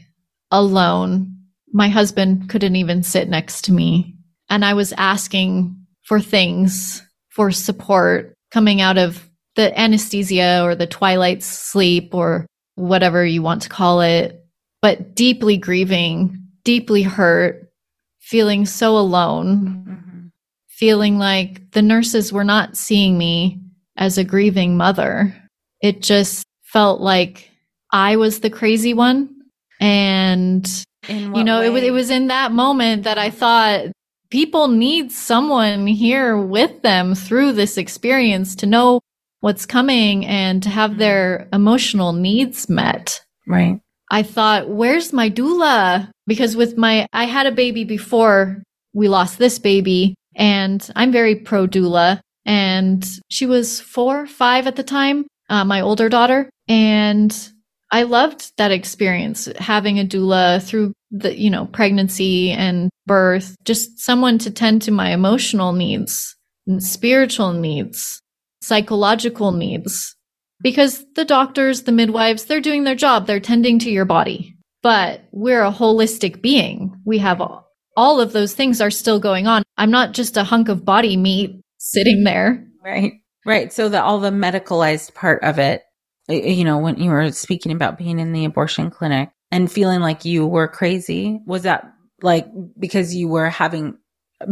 alone, 0.50 1.36
my 1.74 1.90
husband 1.90 2.50
couldn't 2.50 2.78
even 2.78 3.04
sit 3.04 3.28
next 3.28 3.66
to 3.66 3.74
me. 3.74 4.16
And 4.50 4.66
I 4.66 4.74
was 4.74 4.94
asking 4.94 5.76
for 6.04 6.20
things, 6.20 7.04
for 7.30 7.52
support 7.52 8.34
coming 8.52 8.82
out 8.82 8.98
of 8.98 9.30
the 9.56 9.78
anesthesia 9.80 10.62
or 10.64 10.76
the 10.76 10.88
twilight 10.88 11.44
sleep 11.44 12.14
or 12.14 12.46
whatever 12.76 13.26
you 13.26 13.42
want 13.42 13.62
to 13.64 13.70
call 13.70 14.02
it, 14.02 14.44
but 14.82 15.16
deeply 15.16 15.58
grieving, 15.58 16.48
deeply 16.64 17.04
hurt, 17.04 17.70
feeling 18.20 18.66
so 18.66 18.98
alone, 18.98 19.84
mm-hmm. 19.88 20.28
feeling 20.68 21.18
like 21.18 21.72
the 21.72 21.82
nurses 21.82 22.32
were 22.32 22.44
not 22.44 22.78
seeing 22.78 23.18
me 23.18 23.60
as 23.98 24.18
a 24.18 24.24
grieving 24.24 24.78
mother. 24.78 25.36
It 25.82 26.02
just 26.02 26.44
felt 26.64 27.02
like 27.02 27.50
I 27.92 28.16
was 28.16 28.40
the 28.40 28.50
crazy 28.50 28.94
one. 28.94 29.36
And, 29.82 30.68
you 31.08 31.44
know, 31.44 31.62
it 31.62 31.70
was, 31.70 31.84
it 31.84 31.92
was 31.92 32.10
in 32.10 32.28
that 32.28 32.52
moment 32.52 33.04
that 33.04 33.18
I 33.18 33.30
thought 33.30 33.86
people 34.30 34.68
need 34.68 35.12
someone 35.12 35.88
here 35.88 36.38
with 36.38 36.82
them 36.82 37.16
through 37.16 37.54
this 37.54 37.78
experience 37.78 38.56
to 38.58 38.66
know 38.66 39.02
what's 39.42 39.66
coming 39.66 40.26
and 40.26 40.62
to 40.64 40.70
have 40.70 40.98
their 40.98 41.48
emotional 41.54 42.14
needs 42.14 42.70
met. 42.70 43.22
Right. 43.48 43.80
I 44.12 44.24
thought, 44.24 44.70
where's 44.70 45.14
my 45.14 45.30
doula? 45.30 46.10
Because 46.28 46.56
with 46.56 46.78
my, 46.78 47.08
I 47.14 47.26
had 47.26 47.48
a 47.48 47.52
baby 47.52 47.84
before 47.84 48.64
we 48.94 49.08
lost 49.08 49.38
this 49.38 49.60
baby 49.60 50.16
and 50.36 50.88
I'm 50.96 51.12
very 51.12 51.36
pro 51.36 51.68
doula 51.68 52.22
and 52.46 53.08
she 53.30 53.46
was 53.46 53.80
four, 53.80 54.26
five 54.26 54.68
at 54.68 54.76
the 54.76 54.84
time, 54.84 55.28
uh, 55.50 55.64
my 55.64 55.82
older 55.82 56.10
daughter. 56.10 56.50
And 56.68 57.36
I 57.92 58.04
loved 58.04 58.52
that 58.58 58.72
experience 58.72 59.48
having 59.58 60.00
a 60.00 60.06
doula 60.06 60.62
through 60.64 60.94
the, 61.12 61.38
you 61.38 61.50
know, 61.50 61.66
pregnancy 61.66 62.52
and 62.52 62.90
birth, 63.06 63.56
just 63.64 64.00
someone 64.00 64.38
to 64.40 64.52
tend 64.52 64.82
to 64.84 64.92
my 64.92 65.12
emotional 65.12 65.74
needs 65.74 66.36
and 66.68 66.84
spiritual 66.84 67.54
needs 67.54 68.22
psychological 68.62 69.52
needs 69.52 70.16
because 70.62 71.06
the 71.16 71.26
doctors, 71.26 71.84
the 71.84 71.92
midwives, 71.92 72.46
they're 72.46 72.62
doing 72.62 72.84
their 72.84 72.96
job. 72.96 73.26
They're 73.26 73.40
tending 73.40 73.80
to 73.80 73.92
your 73.92 74.06
body, 74.06 74.56
but 74.84 75.22
we're 75.32 75.64
a 75.64 75.72
holistic 75.72 76.42
being. 76.42 76.94
We 77.06 77.18
have 77.20 77.42
all, 77.42 77.68
all 77.96 78.20
of 78.20 78.34
those 78.34 78.54
things 78.54 78.82
are 78.82 78.92
still 78.92 79.20
going 79.20 79.48
on. 79.48 79.64
I'm 79.78 79.92
not 79.92 80.14
just 80.14 80.38
a 80.38 80.44
hunk 80.44 80.70
of 80.70 80.86
body 80.86 81.18
meat 81.18 81.62
sitting 81.78 82.24
there. 82.24 82.68
Right. 82.84 83.14
Right. 83.46 83.72
So 83.72 83.90
that 83.90 84.04
all 84.04 84.20
the 84.20 84.32
medicalized 84.32 85.14
part 85.14 85.44
of 85.44 85.60
it, 85.60 85.84
you 86.28 86.64
know, 86.64 86.78
when 86.78 86.98
you 86.98 87.10
were 87.10 87.32
speaking 87.32 87.72
about 87.72 87.98
being 87.98 88.20
in 88.20 88.34
the 88.34 88.46
abortion 88.46 88.92
clinic 88.92 89.30
and 89.52 89.72
feeling 89.72 90.00
like 90.00 90.26
you 90.26 90.46
were 90.46 90.68
crazy, 90.68 91.40
was 91.46 91.64
that 91.64 91.92
like 92.22 92.48
because 92.78 93.16
you 93.16 93.28
were 93.28 93.50
having 93.50 93.98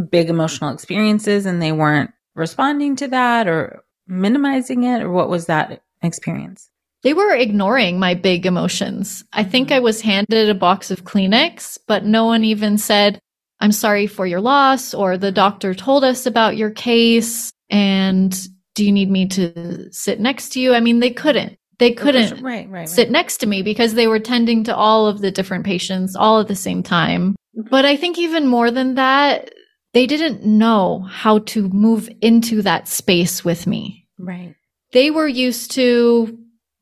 big 0.09 0.29
emotional 0.29 0.73
experiences 0.73 1.45
and 1.45 1.61
they 1.61 1.71
weren't 1.71 2.11
responding 2.35 2.95
to 2.97 3.07
that 3.07 3.47
or 3.47 3.83
minimizing 4.07 4.83
it 4.83 5.01
or 5.01 5.11
what 5.11 5.29
was 5.29 5.45
that 5.47 5.81
experience? 6.01 6.69
They 7.03 7.13
were 7.13 7.33
ignoring 7.33 7.99
my 7.99 8.15
big 8.15 8.45
emotions. 8.45 9.23
I 9.33 9.43
think 9.43 9.67
mm-hmm. 9.67 9.75
I 9.75 9.79
was 9.79 10.01
handed 10.01 10.49
a 10.49 10.55
box 10.55 10.91
of 10.91 11.03
Kleenex, 11.03 11.77
but 11.87 12.05
no 12.05 12.25
one 12.25 12.43
even 12.43 12.77
said, 12.77 13.19
I'm 13.59 13.71
sorry 13.71 14.07
for 14.07 14.25
your 14.25 14.41
loss, 14.41 14.93
or 14.93 15.17
the 15.17 15.31
doctor 15.31 15.73
told 15.73 16.03
us 16.03 16.25
about 16.25 16.57
your 16.57 16.69
case, 16.69 17.51
and 17.69 18.35
do 18.75 18.85
you 18.85 18.91
need 18.91 19.09
me 19.09 19.27
to 19.29 19.91
sit 19.91 20.19
next 20.19 20.49
to 20.49 20.59
you? 20.59 20.73
I 20.73 20.79
mean, 20.79 20.99
they 20.99 21.09
couldn't. 21.09 21.57
They 21.79 21.91
couldn't 21.91 22.41
right, 22.41 22.67
right, 22.67 22.69
right. 22.69 22.89
sit 22.89 23.11
next 23.11 23.37
to 23.37 23.47
me 23.47 23.61
because 23.61 23.93
they 23.93 24.07
were 24.07 24.19
tending 24.19 24.63
to 24.63 24.75
all 24.75 25.07
of 25.07 25.21
the 25.21 25.31
different 25.31 25.65
patients 25.65 26.15
all 26.15 26.39
at 26.39 26.47
the 26.47 26.55
same 26.55 26.81
time. 26.81 27.35
But 27.69 27.85
I 27.85 27.95
think 27.95 28.17
even 28.17 28.47
more 28.47 28.71
than 28.71 28.95
that, 28.95 29.51
they 29.93 30.05
didn't 30.05 30.43
know 30.43 31.01
how 31.09 31.39
to 31.39 31.69
move 31.69 32.09
into 32.21 32.61
that 32.63 32.87
space 32.87 33.45
with 33.45 33.67
me. 33.67 34.07
Right. 34.17 34.55
They 34.91 35.11
were 35.11 35.27
used 35.27 35.71
to 35.71 36.37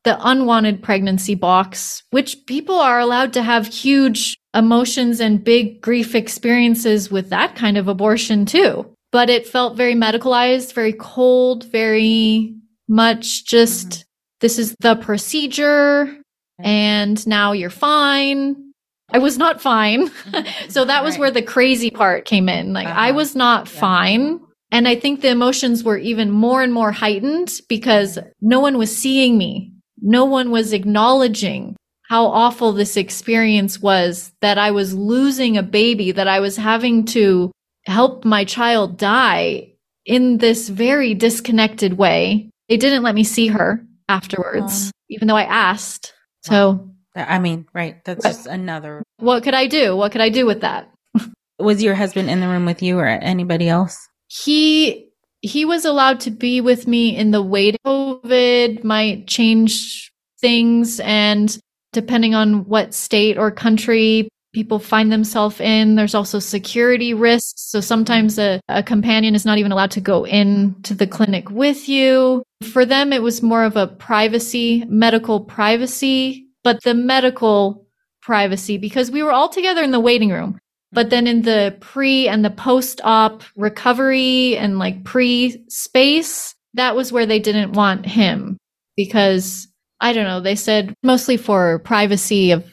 the 0.05 0.17
unwanted 0.21 0.83
pregnancy 0.83 1.35
box, 1.35 2.03
which 2.11 2.45
people 2.45 2.75
are 2.75 2.99
allowed 2.99 3.33
to 3.33 3.41
have 3.41 3.67
huge 3.67 4.37
emotions 4.53 5.19
and 5.19 5.43
big 5.43 5.81
grief 5.81 6.15
experiences 6.15 7.11
with 7.11 7.29
that 7.29 7.55
kind 7.55 7.77
of 7.77 7.87
abortion 7.87 8.45
too. 8.45 8.85
But 9.11 9.29
it 9.29 9.47
felt 9.47 9.77
very 9.77 9.95
medicalized, 9.95 10.73
very 10.73 10.93
cold, 10.93 11.65
very 11.65 12.55
much 12.87 13.45
just 13.45 13.89
mm-hmm. 13.89 14.01
This 14.45 14.59
is 14.59 14.75
the 14.79 14.95
procedure 14.95 16.15
and 16.59 17.25
now 17.25 17.51
you're 17.51 17.71
fine. 17.71 18.73
I 19.09 19.17
was 19.17 19.39
not 19.39 19.59
fine. 19.59 20.11
So 20.69 20.85
that 20.85 21.03
was 21.03 21.15
right. 21.15 21.19
where 21.19 21.31
the 21.31 21.41
crazy 21.41 21.89
part 21.89 22.25
came 22.25 22.47
in. 22.47 22.71
Like 22.71 22.85
uh-huh. 22.85 23.07
I 23.07 23.11
was 23.11 23.35
not 23.35 23.65
yeah. 23.65 23.79
fine. 23.79 24.39
And 24.71 24.87
I 24.87 24.97
think 24.97 25.21
the 25.21 25.29
emotions 25.29 25.83
were 25.83 25.97
even 25.97 26.29
more 26.29 26.61
and 26.61 26.71
more 26.71 26.91
heightened 26.91 27.59
because 27.67 28.19
no 28.39 28.59
one 28.59 28.77
was 28.77 28.95
seeing 28.95 29.35
me. 29.35 29.73
No 29.99 30.25
one 30.25 30.51
was 30.51 30.73
acknowledging 30.73 31.75
how 32.03 32.27
awful 32.27 32.71
this 32.71 32.97
experience 32.97 33.79
was 33.79 34.31
that 34.41 34.59
I 34.59 34.69
was 34.69 34.93
losing 34.93 35.57
a 35.57 35.63
baby, 35.63 36.11
that 36.11 36.27
I 36.27 36.39
was 36.39 36.55
having 36.55 37.05
to 37.17 37.51
help 37.87 38.25
my 38.25 38.45
child 38.45 38.99
die 38.99 39.71
in 40.05 40.37
this 40.37 40.69
very 40.69 41.15
disconnected 41.15 41.93
way. 41.93 42.51
They 42.69 42.77
didn't 42.77 43.01
let 43.01 43.15
me 43.15 43.23
see 43.23 43.47
her 43.47 43.83
afterwards, 44.09 44.87
um, 44.87 44.91
even 45.09 45.27
though 45.27 45.35
I 45.35 45.43
asked. 45.43 46.13
So, 46.43 46.89
I 47.15 47.39
mean, 47.39 47.65
right. 47.73 48.03
That's 48.05 48.23
what, 48.23 48.31
just 48.31 48.47
another. 48.47 49.03
What 49.17 49.43
could 49.43 49.53
I 49.53 49.67
do? 49.67 49.95
What 49.95 50.11
could 50.11 50.21
I 50.21 50.29
do 50.29 50.45
with 50.45 50.61
that? 50.61 50.91
was 51.59 51.81
your 51.81 51.95
husband 51.95 52.29
in 52.29 52.39
the 52.39 52.47
room 52.47 52.65
with 52.65 52.81
you 52.81 52.99
or 52.99 53.07
anybody 53.07 53.69
else? 53.69 53.97
He 54.27 55.09
he 55.41 55.65
was 55.65 55.85
allowed 55.85 56.19
to 56.21 56.31
be 56.31 56.61
with 56.61 56.87
me 56.87 57.15
in 57.15 57.31
the 57.31 57.41
wait. 57.41 57.77
COVID 57.85 58.83
might 58.83 59.27
change 59.27 60.11
things 60.39 60.99
and 60.99 61.57
depending 61.93 62.35
on 62.35 62.65
what 62.65 62.93
state 62.93 63.37
or 63.37 63.51
country 63.51 64.27
people 64.55 64.79
find 64.79 65.11
themselves 65.11 65.59
in. 65.59 65.95
There's 65.95 66.15
also 66.15 66.39
security 66.39 67.13
risks. 67.13 67.61
So 67.69 67.81
sometimes 67.81 68.39
a, 68.39 68.61
a 68.69 68.81
companion 68.81 69.35
is 69.35 69.45
not 69.45 69.57
even 69.57 69.73
allowed 69.73 69.91
to 69.91 70.01
go 70.01 70.25
into 70.25 70.95
the 70.95 71.05
clinic 71.05 71.51
with 71.51 71.89
you. 71.89 72.41
For 72.63 72.85
them, 72.85 73.11
it 73.11 73.21
was 73.21 73.43
more 73.43 73.65
of 73.65 73.75
a 73.75 73.85
privacy, 73.87 74.85
medical 74.87 75.41
privacy, 75.41 76.47
but 76.63 76.81
the 76.83 76.93
medical 76.93 77.85
privacy 78.21 78.77
because 78.77 79.11
we 79.11 79.21
were 79.21 79.33
all 79.33 79.49
together 79.49 79.83
in 79.83 79.91
the 79.91 79.99
waiting 79.99 80.29
room. 80.29 80.57
But 80.93 81.09
then 81.09 81.27
in 81.27 81.41
the 81.41 81.75
pre 81.81 82.29
and 82.29 82.45
the 82.45 82.49
post 82.49 83.01
op 83.03 83.43
recovery 83.57 84.55
and 84.55 84.79
like 84.79 85.03
pre 85.03 85.65
space, 85.67 86.55
that 86.75 86.95
was 86.95 87.11
where 87.11 87.25
they 87.25 87.39
didn't 87.39 87.73
want 87.73 88.05
him 88.05 88.57
because 88.95 89.67
I 89.99 90.13
don't 90.13 90.23
know, 90.23 90.39
they 90.39 90.55
said 90.55 90.93
mostly 91.03 91.35
for 91.35 91.79
privacy 91.79 92.51
of 92.51 92.65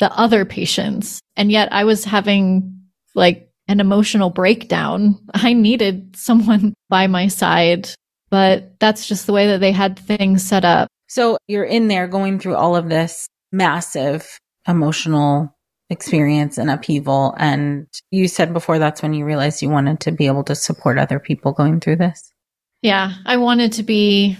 the 0.00 0.12
other 0.12 0.44
patients. 0.44 1.20
And 1.36 1.50
yet 1.50 1.72
I 1.72 1.84
was 1.84 2.04
having 2.04 2.82
like 3.14 3.50
an 3.68 3.80
emotional 3.80 4.30
breakdown. 4.30 5.18
I 5.34 5.52
needed 5.52 6.16
someone 6.16 6.74
by 6.88 7.06
my 7.06 7.28
side, 7.28 7.90
but 8.30 8.78
that's 8.80 9.06
just 9.06 9.26
the 9.26 9.32
way 9.32 9.48
that 9.48 9.60
they 9.60 9.72
had 9.72 9.98
things 9.98 10.42
set 10.42 10.64
up. 10.64 10.88
So 11.08 11.38
you're 11.46 11.64
in 11.64 11.88
there 11.88 12.08
going 12.08 12.38
through 12.38 12.56
all 12.56 12.76
of 12.76 12.88
this 12.88 13.28
massive 13.52 14.38
emotional 14.66 15.54
experience 15.88 16.58
and 16.58 16.68
upheaval. 16.68 17.34
And 17.38 17.86
you 18.10 18.26
said 18.26 18.52
before 18.52 18.78
that's 18.78 19.02
when 19.02 19.14
you 19.14 19.24
realized 19.24 19.62
you 19.62 19.70
wanted 19.70 20.00
to 20.00 20.12
be 20.12 20.26
able 20.26 20.44
to 20.44 20.54
support 20.54 20.98
other 20.98 21.20
people 21.20 21.52
going 21.52 21.80
through 21.80 21.96
this. 21.96 22.32
Yeah, 22.82 23.12
I 23.24 23.36
wanted 23.36 23.72
to 23.74 23.82
be 23.82 24.36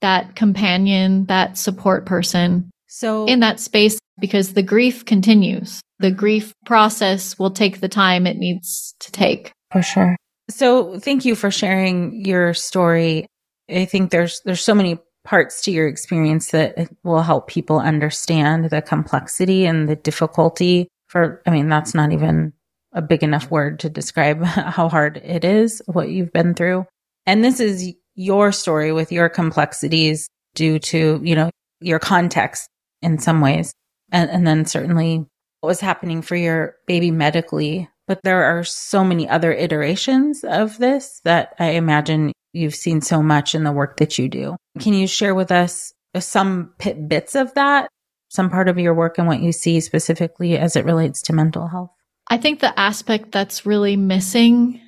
that 0.00 0.36
companion, 0.36 1.26
that 1.26 1.58
support 1.58 2.06
person. 2.06 2.70
So 2.90 3.26
in 3.26 3.40
that 3.40 3.60
space, 3.60 3.98
because 4.18 4.52
the 4.52 4.62
grief 4.62 5.04
continues. 5.04 5.80
The 6.00 6.10
grief 6.10 6.52
process 6.66 7.38
will 7.38 7.52
take 7.52 7.80
the 7.80 7.88
time 7.88 8.26
it 8.26 8.36
needs 8.36 8.94
to 9.00 9.12
take. 9.12 9.52
For 9.70 9.80
sure. 9.80 10.16
So 10.50 10.98
thank 10.98 11.24
you 11.24 11.36
for 11.36 11.52
sharing 11.52 12.24
your 12.24 12.52
story. 12.52 13.26
I 13.70 13.84
think 13.84 14.10
there's 14.10 14.42
there's 14.44 14.60
so 14.60 14.74
many 14.74 14.98
parts 15.24 15.62
to 15.62 15.70
your 15.70 15.86
experience 15.86 16.50
that 16.50 16.90
will 17.04 17.22
help 17.22 17.46
people 17.46 17.78
understand 17.78 18.70
the 18.70 18.82
complexity 18.82 19.66
and 19.66 19.88
the 19.88 19.96
difficulty 19.96 20.88
for 21.06 21.42
I 21.46 21.50
mean 21.50 21.68
that's 21.68 21.94
not 21.94 22.10
even 22.10 22.52
a 22.92 23.02
big 23.02 23.22
enough 23.22 23.52
word 23.52 23.78
to 23.80 23.88
describe 23.88 24.42
how 24.44 24.88
hard 24.88 25.18
it 25.18 25.44
is 25.44 25.80
what 25.86 26.08
you've 26.08 26.32
been 26.32 26.54
through. 26.54 26.86
And 27.24 27.44
this 27.44 27.60
is 27.60 27.94
your 28.16 28.50
story 28.50 28.90
with 28.90 29.12
your 29.12 29.28
complexities 29.28 30.28
due 30.56 30.80
to, 30.80 31.20
you 31.22 31.36
know, 31.36 31.50
your 31.80 32.00
context 32.00 32.68
in 33.02 33.18
some 33.18 33.40
ways. 33.40 33.72
And, 34.12 34.30
and 34.30 34.46
then 34.46 34.64
certainly 34.64 35.26
what 35.60 35.68
was 35.68 35.80
happening 35.80 36.22
for 36.22 36.36
your 36.36 36.76
baby 36.86 37.10
medically. 37.10 37.88
But 38.06 38.20
there 38.24 38.44
are 38.44 38.64
so 38.64 39.04
many 39.04 39.28
other 39.28 39.52
iterations 39.52 40.42
of 40.42 40.78
this 40.78 41.20
that 41.24 41.54
I 41.58 41.70
imagine 41.70 42.32
you've 42.52 42.74
seen 42.74 43.00
so 43.00 43.22
much 43.22 43.54
in 43.54 43.62
the 43.62 43.72
work 43.72 43.98
that 43.98 44.18
you 44.18 44.28
do. 44.28 44.56
Can 44.80 44.94
you 44.94 45.06
share 45.06 45.34
with 45.34 45.52
us 45.52 45.92
some 46.18 46.74
bits 47.06 47.36
of 47.36 47.54
that, 47.54 47.88
some 48.28 48.50
part 48.50 48.68
of 48.68 48.78
your 48.78 48.94
work 48.94 49.18
and 49.18 49.28
what 49.28 49.40
you 49.40 49.52
see 49.52 49.78
specifically 49.78 50.58
as 50.58 50.74
it 50.74 50.84
relates 50.84 51.22
to 51.22 51.32
mental 51.32 51.68
health? 51.68 51.90
I 52.26 52.36
think 52.36 52.60
the 52.60 52.78
aspect 52.78 53.30
that's 53.30 53.64
really 53.64 53.96
missing 53.96 54.80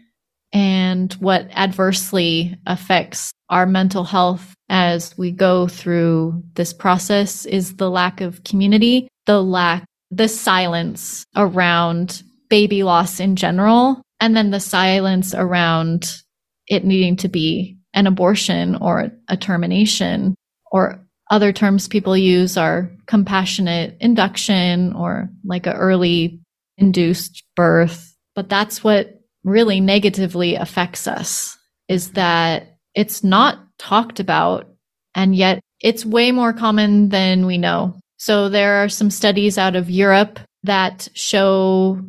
and 0.52 1.12
what 1.14 1.48
adversely 1.52 2.58
affects 2.66 3.32
our 3.48 3.66
mental 3.66 4.04
health 4.04 4.54
as 4.72 5.16
we 5.18 5.30
go 5.30 5.68
through 5.68 6.42
this 6.54 6.72
process 6.72 7.44
is 7.44 7.76
the 7.76 7.90
lack 7.90 8.22
of 8.22 8.42
community, 8.42 9.06
the 9.26 9.40
lack, 9.42 9.84
the 10.10 10.28
silence 10.28 11.24
around 11.36 12.22
baby 12.48 12.82
loss 12.82 13.20
in 13.20 13.36
general, 13.36 14.00
and 14.18 14.34
then 14.34 14.50
the 14.50 14.58
silence 14.58 15.34
around 15.34 16.16
it 16.68 16.86
needing 16.86 17.16
to 17.16 17.28
be 17.28 17.76
an 17.92 18.06
abortion 18.06 18.74
or 18.76 19.12
a 19.28 19.36
termination 19.36 20.34
or 20.70 21.06
other 21.30 21.52
terms 21.52 21.86
people 21.86 22.16
use 22.16 22.56
are 22.56 22.90
compassionate 23.06 23.96
induction 24.00 24.94
or 24.94 25.28
like 25.44 25.66
a 25.66 25.74
early 25.74 26.40
induced 26.78 27.44
birth. 27.56 28.16
But 28.34 28.48
that's 28.48 28.82
what 28.82 29.20
really 29.44 29.80
negatively 29.80 30.54
affects 30.54 31.06
us 31.06 31.58
is 31.88 32.12
that 32.12 32.78
it's 32.94 33.22
not 33.22 33.58
talked 33.82 34.20
about 34.20 34.68
and 35.14 35.34
yet 35.34 35.60
it's 35.80 36.04
way 36.04 36.30
more 36.30 36.52
common 36.52 37.08
than 37.08 37.46
we 37.46 37.58
know. 37.58 37.98
So 38.16 38.48
there 38.48 38.84
are 38.84 38.88
some 38.88 39.10
studies 39.10 39.58
out 39.58 39.74
of 39.74 39.90
Europe 39.90 40.38
that 40.62 41.08
show 41.14 42.00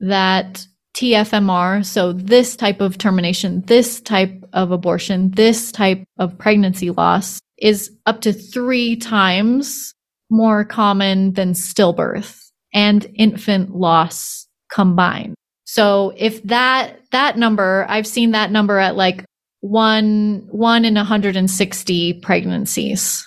that 0.00 0.66
TFMR, 0.94 1.84
so 1.84 2.12
this 2.12 2.54
type 2.54 2.80
of 2.80 2.98
termination, 2.98 3.62
this 3.62 4.00
type 4.00 4.44
of 4.52 4.70
abortion, 4.70 5.30
this 5.30 5.72
type 5.72 6.04
of 6.18 6.38
pregnancy 6.38 6.90
loss 6.90 7.40
is 7.58 7.90
up 8.06 8.20
to 8.20 8.32
three 8.32 8.96
times 8.96 9.94
more 10.30 10.64
common 10.64 11.32
than 11.32 11.52
stillbirth 11.52 12.38
and 12.72 13.06
infant 13.14 13.74
loss 13.74 14.46
combined. 14.70 15.34
So 15.64 16.12
if 16.16 16.42
that, 16.44 17.00
that 17.10 17.38
number, 17.38 17.86
I've 17.88 18.06
seen 18.06 18.32
that 18.32 18.50
number 18.50 18.78
at 18.78 18.96
like 18.96 19.24
one, 19.64 20.46
one 20.50 20.84
in 20.84 20.94
160 20.94 22.12
pregnancies, 22.20 23.26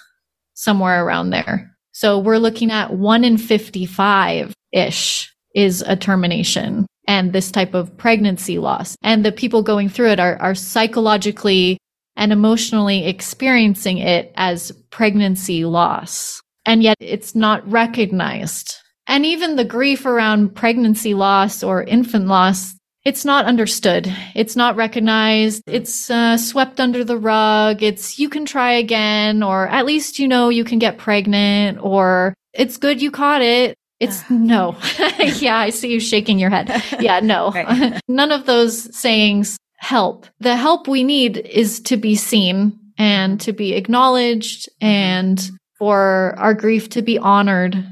somewhere 0.53 1.03
around 1.03 1.31
there. 1.31 1.75
So 1.93 2.19
we're 2.19 2.37
looking 2.37 2.69
at 2.69 2.93
one 2.93 3.23
in 3.23 3.39
55 3.39 4.53
ish 4.71 5.33
is 5.55 5.81
a 5.81 5.95
termination 5.95 6.85
and 7.07 7.33
this 7.33 7.51
type 7.51 7.73
of 7.73 7.97
pregnancy 7.97 8.59
loss. 8.59 8.95
And 9.01 9.25
the 9.25 9.31
people 9.31 9.63
going 9.63 9.89
through 9.89 10.11
it 10.11 10.19
are, 10.19 10.37
are 10.37 10.53
psychologically 10.53 11.79
and 12.15 12.31
emotionally 12.31 13.07
experiencing 13.07 13.97
it 13.97 14.31
as 14.35 14.71
pregnancy 14.91 15.65
loss. 15.65 16.39
And 16.67 16.83
yet 16.83 16.97
it's 16.99 17.33
not 17.33 17.67
recognized 17.67 18.75
and 19.07 19.25
even 19.25 19.55
the 19.55 19.65
grief 19.65 20.05
around 20.05 20.53
pregnancy 20.53 21.13
loss 21.13 21.63
or 21.63 21.83
infant 21.83 22.27
loss, 22.27 22.75
it's 23.07 23.23
not 23.23 23.45
understood. 23.45 24.13
It's 24.35 24.57
not 24.57 24.75
recognized. 24.75 25.63
It's 25.65 26.11
uh, 26.11 26.35
swept 26.35 26.81
under 26.81 27.05
the 27.05 27.17
rug. 27.17 27.81
It's 27.81 28.19
you 28.19 28.27
can 28.27 28.45
try 28.45 28.73
again, 28.73 29.43
or 29.43 29.65
at 29.69 29.85
least 29.85 30.19
you 30.19 30.27
know 30.27 30.49
you 30.49 30.65
can 30.65 30.77
get 30.77 30.97
pregnant, 30.97 31.77
or 31.81 32.33
it's 32.51 32.75
good 32.75 33.01
you 33.01 33.09
caught 33.09 33.41
it. 33.41 33.77
It's 34.01 34.29
no. 34.29 34.75
yeah, 35.39 35.55
I 35.55 35.69
see 35.69 35.89
you 35.89 36.01
shaking 36.01 36.37
your 36.37 36.49
head. 36.49 36.83
Yeah, 36.99 37.21
no. 37.21 37.53
None 38.09 38.33
of 38.33 38.45
those 38.45 38.93
sayings 38.93 39.57
help. 39.77 40.25
The 40.41 40.57
help 40.57 40.89
we 40.89 41.05
need 41.05 41.37
is 41.37 41.79
to 41.83 41.95
be 41.95 42.15
seen 42.15 42.77
and 42.97 43.39
to 43.39 43.53
be 43.53 43.71
acknowledged 43.75 44.67
and 44.81 45.49
for 45.79 46.35
our 46.37 46.53
grief 46.53 46.89
to 46.89 47.01
be 47.01 47.17
honored 47.17 47.87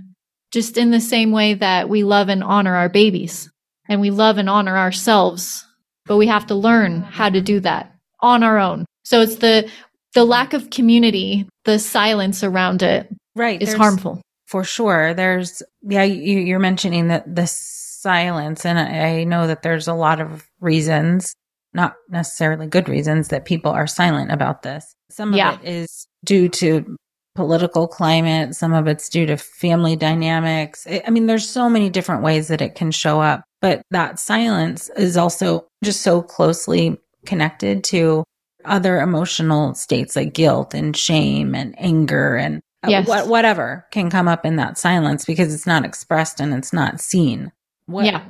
just 0.52 0.78
in 0.78 0.92
the 0.92 1.00
same 1.00 1.32
way 1.32 1.54
that 1.54 1.88
we 1.88 2.04
love 2.04 2.28
and 2.28 2.44
honor 2.44 2.76
our 2.76 2.90
babies 2.90 3.50
and 3.88 4.02
we 4.02 4.10
love 4.10 4.38
and 4.38 4.50
honor 4.50 4.78
ourselves, 4.78 5.66
but 6.06 6.18
we 6.18 6.28
have 6.28 6.48
to 6.48 6.56
learn 6.56 7.02
how 7.02 7.30
to 7.30 7.42
do 7.42 7.60
that 7.62 7.94
on 8.20 8.44
our 8.44 8.58
own. 8.58 8.86
So 9.04 9.22
it's 9.22 9.36
the, 9.36 9.70
the 10.14 10.26
lack 10.26 10.54
of 10.54 10.70
community, 10.70 11.48
the 11.66 11.80
silence 11.80 12.44
around 12.44 12.82
it 12.82 13.08
right, 13.36 13.62
is 13.62 13.74
harmful. 13.74 14.22
For 14.48 14.64
sure. 14.64 15.14
There's, 15.14 15.62
yeah, 15.82 16.04
you, 16.04 16.40
you're 16.40 16.60
mentioning 16.60 17.08
that 17.08 17.36
the 17.36 17.48
silence, 17.48 18.66
and 18.66 18.78
I 18.78 19.24
know 19.24 19.48
that 19.48 19.64
there's 19.64 19.88
a 19.88 19.94
lot 19.94 20.22
of 20.22 20.48
reasons, 20.60 21.36
not 21.74 21.96
necessarily 22.10 22.68
good 22.68 22.88
reasons, 22.88 23.30
that 23.30 23.46
people 23.46 23.72
are 23.72 23.88
silent 23.88 24.32
about 24.32 24.62
this. 24.62 24.96
Some 25.10 25.30
of 25.34 25.38
yeah. 25.38 25.60
it 25.60 25.68
is 25.68 26.08
due 26.24 26.50
to 26.50 26.96
political 27.36 27.88
climate. 27.88 28.56
Some 28.56 28.74
of 28.74 28.88
it's 28.88 29.10
due 29.10 29.26
to 29.26 29.38
family 29.38 29.96
dynamics. 29.96 30.88
I 30.88 31.10
mean, 31.10 31.26
there's 31.26 31.50
so 31.50 31.70
many 31.70 31.90
different 31.90 32.24
ways 32.24 32.48
that 32.48 32.62
it 32.62 32.76
can 32.76 32.92
show 32.92 33.20
up, 33.20 33.44
but 33.66 33.82
that 33.90 34.20
silence 34.20 34.92
is 34.96 35.18
also 35.18 35.66
just 35.84 36.02
so 36.02 36.22
closely 36.22 37.00
connected 37.26 37.84
to 37.84 38.24
other 38.64 39.02
emotional 39.02 39.74
states 39.74 40.16
like 40.16 40.36
guilt 40.36 40.76
and 40.76 40.96
shame 40.96 41.56
and 41.56 41.74
anger 41.80 42.36
and 42.36 42.62
uh, 42.84 43.02
wh- 43.02 43.28
whatever 43.28 43.88
can 43.90 44.12
come 44.12 44.28
up 44.28 44.46
in 44.46 44.58
that 44.58 44.78
silence 44.78 45.26
because 45.26 45.52
it's 45.52 45.66
not 45.66 45.84
expressed 45.84 46.40
and 46.40 46.54
it's 46.54 46.74
not 46.74 47.02
seen. 47.02 47.52
What, 47.88 48.06
yeah. 48.06 48.24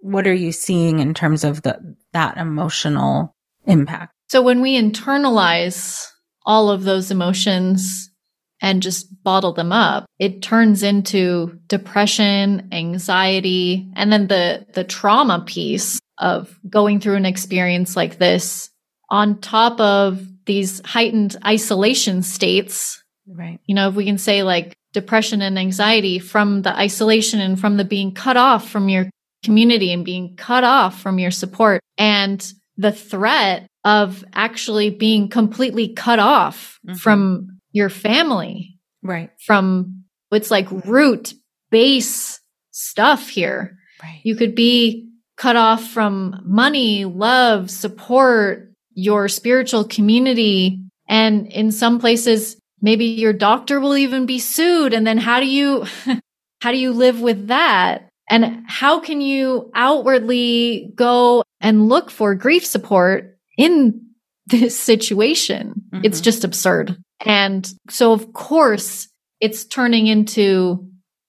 What 0.00 0.26
are 0.26 0.32
you 0.32 0.52
seeing 0.52 1.00
in 1.00 1.12
terms 1.12 1.44
of 1.44 1.60
the, 1.60 1.96
that 2.14 2.38
emotional 2.38 3.34
impact. 3.66 4.14
So 4.30 4.40
when 4.40 4.62
we 4.62 4.80
internalize 4.80 6.10
all 6.46 6.70
of 6.70 6.84
those 6.84 7.10
emotions 7.10 8.10
and 8.60 8.82
just 8.82 9.22
bottle 9.22 9.52
them 9.52 9.72
up, 9.72 10.06
it 10.18 10.42
turns 10.42 10.82
into 10.82 11.58
depression, 11.68 12.68
anxiety, 12.72 13.90
and 13.94 14.12
then 14.12 14.26
the, 14.26 14.66
the 14.74 14.84
trauma 14.84 15.42
piece 15.46 16.00
of 16.18 16.58
going 16.68 17.00
through 17.00 17.14
an 17.14 17.26
experience 17.26 17.96
like 17.96 18.18
this 18.18 18.70
on 19.10 19.40
top 19.40 19.80
of 19.80 20.26
these 20.46 20.80
heightened 20.84 21.36
isolation 21.46 22.22
states. 22.22 23.02
Right. 23.26 23.60
You 23.66 23.74
know, 23.74 23.88
if 23.88 23.94
we 23.94 24.04
can 24.04 24.18
say 24.18 24.42
like 24.42 24.74
depression 24.92 25.42
and 25.42 25.58
anxiety 25.58 26.18
from 26.18 26.62
the 26.62 26.76
isolation 26.76 27.40
and 27.40 27.60
from 27.60 27.76
the 27.76 27.84
being 27.84 28.12
cut 28.12 28.36
off 28.36 28.68
from 28.68 28.88
your 28.88 29.08
community 29.44 29.92
and 29.92 30.04
being 30.04 30.34
cut 30.36 30.64
off 30.64 31.00
from 31.00 31.18
your 31.18 31.30
support 31.30 31.80
and 31.96 32.52
the 32.76 32.92
threat 32.92 33.66
of 33.84 34.24
actually 34.32 34.90
being 34.90 35.28
completely 35.28 35.88
cut 35.88 36.18
off 36.18 36.78
mm-hmm. 36.86 36.96
from 36.96 37.57
your 37.78 37.88
family. 37.88 38.78
Right. 39.02 39.30
From 39.46 40.04
it's 40.30 40.50
like 40.50 40.70
root 40.84 41.32
base 41.70 42.40
stuff 42.72 43.28
here. 43.28 43.78
Right. 44.02 44.20
You 44.24 44.36
could 44.36 44.54
be 44.54 45.08
cut 45.36 45.56
off 45.56 45.88
from 45.88 46.42
money, 46.44 47.04
love, 47.04 47.70
support, 47.70 48.72
your 48.92 49.28
spiritual 49.28 49.84
community. 49.84 50.80
And 51.08 51.46
in 51.46 51.70
some 51.70 52.00
places, 52.00 52.56
maybe 52.82 53.06
your 53.06 53.32
doctor 53.32 53.80
will 53.80 53.96
even 53.96 54.26
be 54.26 54.38
sued. 54.38 54.92
And 54.92 55.06
then 55.06 55.18
how 55.18 55.40
do 55.40 55.46
you, 55.46 55.86
how 56.60 56.72
do 56.72 56.78
you 56.78 56.92
live 56.92 57.20
with 57.20 57.46
that? 57.46 58.08
And 58.28 58.64
how 58.66 59.00
can 59.00 59.20
you 59.20 59.70
outwardly 59.74 60.92
go 60.94 61.44
and 61.60 61.88
look 61.88 62.10
for 62.10 62.34
grief 62.34 62.66
support 62.66 63.38
in 63.56 64.08
this 64.46 64.78
situation? 64.78 65.82
Mm-hmm. 65.92 66.04
It's 66.04 66.20
just 66.20 66.44
absurd. 66.44 66.96
And 67.24 67.70
so, 67.88 68.12
of 68.12 68.32
course, 68.32 69.08
it's 69.40 69.64
turning 69.64 70.06
into 70.06 70.88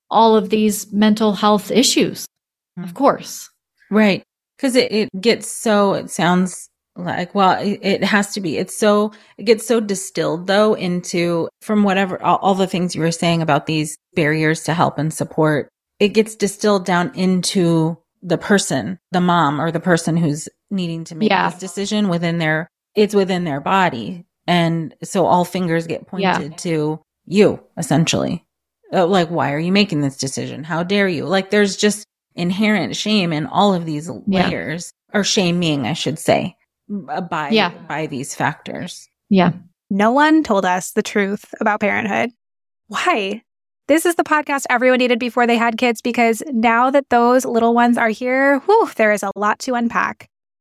all 0.09 0.35
of 0.35 0.49
these 0.49 0.91
mental 0.91 1.33
health 1.33 1.71
issues. 1.71 2.25
Mm-hmm. 2.77 2.83
Of 2.83 2.93
course. 2.93 3.49
Right. 3.89 4.23
Cause 4.59 4.75
it, 4.75 4.91
it 4.91 5.09
gets 5.19 5.49
so, 5.49 5.93
it 5.93 6.09
sounds 6.09 6.69
like, 6.95 7.33
well, 7.33 7.61
it, 7.61 7.79
it, 7.81 8.03
has 8.03 8.33
to 8.33 8.41
be. 8.41 8.57
It's 8.57 8.77
so, 8.77 9.13
it 9.37 9.43
gets 9.43 9.65
so 9.65 9.79
distilled 9.79 10.47
though 10.47 10.73
into 10.73 11.47
from 11.61 11.83
whatever, 11.83 12.21
all, 12.21 12.37
all 12.37 12.55
the 12.55 12.67
things 12.67 12.93
you 12.93 13.01
were 13.01 13.11
saying 13.11 13.41
about 13.41 13.67
these 13.67 13.97
barriers 14.15 14.63
to 14.63 14.73
help 14.73 14.97
and 14.97 15.13
support 15.13 15.69
it 15.99 16.09
gets 16.09 16.35
distilled 16.35 16.85
down 16.85 17.11
into 17.15 17.97
the 18.21 18.37
person, 18.37 18.99
the 19.11 19.21
mom 19.21 19.61
or 19.61 19.71
the 19.71 19.79
person 19.79 20.17
who's 20.17 20.49
needing 20.71 21.03
to 21.05 21.15
make 21.15 21.29
yeah. 21.29 21.49
this 21.49 21.59
decision 21.59 22.09
within 22.09 22.37
their, 22.37 22.69
it's 22.95 23.13
within 23.13 23.43
their 23.43 23.61
body. 23.61 24.25
And 24.49 24.95
so 25.03 25.27
all 25.27 25.45
fingers 25.45 25.85
get 25.85 26.07
pointed 26.07 26.23
yeah. 26.51 26.57
to 26.57 26.99
you 27.27 27.63
essentially. 27.77 28.43
Uh, 28.91 29.05
like, 29.05 29.29
why 29.29 29.53
are 29.53 29.59
you 29.59 29.71
making 29.71 30.01
this 30.01 30.17
decision? 30.17 30.63
How 30.63 30.81
dare 30.81 31.07
you? 31.07 31.25
Like, 31.25 31.51
there's 31.51 31.77
just 31.77 32.07
inherent 32.33 32.95
shame 32.95 33.31
in 33.31 33.45
all 33.45 33.75
of 33.75 33.85
these 33.85 34.09
layers 34.25 34.91
yeah. 35.13 35.19
or 35.19 35.23
shaming, 35.23 35.85
I 35.85 35.93
should 35.93 36.17
say, 36.17 36.57
by, 36.87 37.49
yeah. 37.51 37.69
by 37.87 38.07
these 38.07 38.33
factors. 38.33 39.07
Yeah. 39.29 39.51
No 39.91 40.11
one 40.11 40.41
told 40.41 40.65
us 40.65 40.93
the 40.93 41.03
truth 41.03 41.53
about 41.61 41.81
parenthood. 41.81 42.31
Why? 42.87 43.43
This 43.87 44.07
is 44.07 44.15
the 44.15 44.23
podcast 44.23 44.65
everyone 44.71 44.97
needed 44.97 45.19
before 45.19 45.45
they 45.45 45.57
had 45.57 45.77
kids 45.77 46.01
because 46.01 46.41
now 46.47 46.89
that 46.89 47.09
those 47.09 47.45
little 47.45 47.75
ones 47.75 47.99
are 47.99 48.09
here, 48.09 48.57
whew, 48.61 48.89
there 48.95 49.11
is 49.11 49.21
a 49.21 49.31
lot 49.35 49.59
to 49.59 49.75
unpack. 49.75 50.27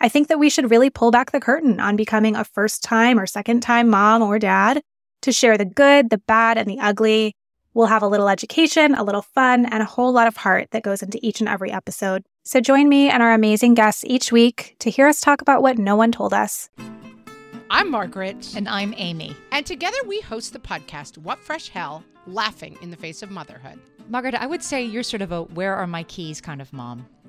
I 0.00 0.08
think 0.08 0.28
that 0.28 0.38
we 0.38 0.48
should 0.48 0.70
really 0.70 0.90
pull 0.90 1.10
back 1.10 1.32
the 1.32 1.40
curtain 1.40 1.80
on 1.80 1.96
becoming 1.96 2.36
a 2.36 2.44
first 2.44 2.84
time 2.84 3.18
or 3.18 3.26
second 3.26 3.62
time 3.62 3.88
mom 3.88 4.22
or 4.22 4.38
dad 4.38 4.80
to 5.22 5.32
share 5.32 5.58
the 5.58 5.64
good, 5.64 6.10
the 6.10 6.18
bad, 6.18 6.56
and 6.56 6.68
the 6.68 6.78
ugly. 6.78 7.34
We'll 7.74 7.88
have 7.88 8.02
a 8.02 8.08
little 8.08 8.28
education, 8.28 8.94
a 8.94 9.02
little 9.02 9.22
fun, 9.22 9.66
and 9.66 9.82
a 9.82 9.86
whole 9.86 10.12
lot 10.12 10.28
of 10.28 10.36
heart 10.36 10.68
that 10.70 10.84
goes 10.84 11.02
into 11.02 11.18
each 11.20 11.40
and 11.40 11.48
every 11.48 11.72
episode. 11.72 12.22
So 12.44 12.60
join 12.60 12.88
me 12.88 13.10
and 13.10 13.24
our 13.24 13.32
amazing 13.32 13.74
guests 13.74 14.04
each 14.06 14.30
week 14.30 14.76
to 14.78 14.90
hear 14.90 15.08
us 15.08 15.20
talk 15.20 15.42
about 15.42 15.62
what 15.62 15.78
no 15.78 15.96
one 15.96 16.12
told 16.12 16.32
us. 16.32 16.70
I'm 17.68 17.90
Margaret. 17.90 18.54
And 18.56 18.68
I'm 18.68 18.94
Amy. 18.96 19.36
And 19.50 19.66
together 19.66 19.98
we 20.06 20.20
host 20.20 20.52
the 20.52 20.60
podcast, 20.60 21.18
What 21.18 21.40
Fresh 21.40 21.70
Hell 21.70 22.04
Laughing 22.26 22.78
in 22.82 22.90
the 22.90 22.96
Face 22.96 23.22
of 23.22 23.32
Motherhood. 23.32 23.80
Margaret, 24.08 24.36
I 24.36 24.46
would 24.46 24.62
say 24.62 24.82
you're 24.82 25.02
sort 25.02 25.22
of 25.22 25.32
a 25.32 25.42
where 25.42 25.74
are 25.74 25.86
my 25.86 26.04
keys 26.04 26.40
kind 26.40 26.62
of 26.62 26.72
mom. 26.72 27.06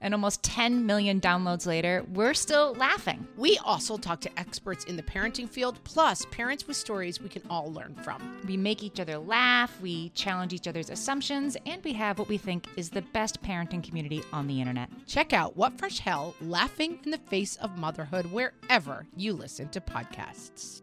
And 0.00 0.14
almost 0.14 0.42
10 0.42 0.86
million 0.86 1.20
downloads 1.20 1.66
later, 1.66 2.04
we're 2.12 2.34
still 2.34 2.74
laughing. 2.74 3.26
We 3.36 3.58
also 3.58 3.96
talk 3.96 4.20
to 4.22 4.38
experts 4.38 4.84
in 4.84 4.96
the 4.96 5.02
parenting 5.02 5.48
field, 5.48 5.78
plus 5.84 6.26
parents 6.30 6.66
with 6.66 6.76
stories 6.76 7.20
we 7.20 7.28
can 7.28 7.42
all 7.48 7.72
learn 7.72 7.94
from. 8.02 8.40
We 8.46 8.56
make 8.56 8.82
each 8.82 9.00
other 9.00 9.18
laugh, 9.18 9.80
we 9.80 10.10
challenge 10.10 10.52
each 10.52 10.68
other's 10.68 10.90
assumptions, 10.90 11.56
and 11.66 11.82
we 11.84 11.92
have 11.94 12.18
what 12.18 12.28
we 12.28 12.38
think 12.38 12.66
is 12.76 12.90
the 12.90 13.02
best 13.02 13.42
parenting 13.42 13.82
community 13.82 14.22
on 14.32 14.46
the 14.46 14.60
internet. 14.60 14.90
Check 15.06 15.32
out 15.32 15.56
What 15.56 15.78
Fresh 15.78 16.00
Hell 16.00 16.34
Laughing 16.40 16.98
in 17.04 17.10
the 17.10 17.18
Face 17.18 17.56
of 17.56 17.78
Motherhood 17.78 18.26
wherever 18.26 19.06
you 19.16 19.32
listen 19.32 19.68
to 19.70 19.80
podcasts. 19.80 20.82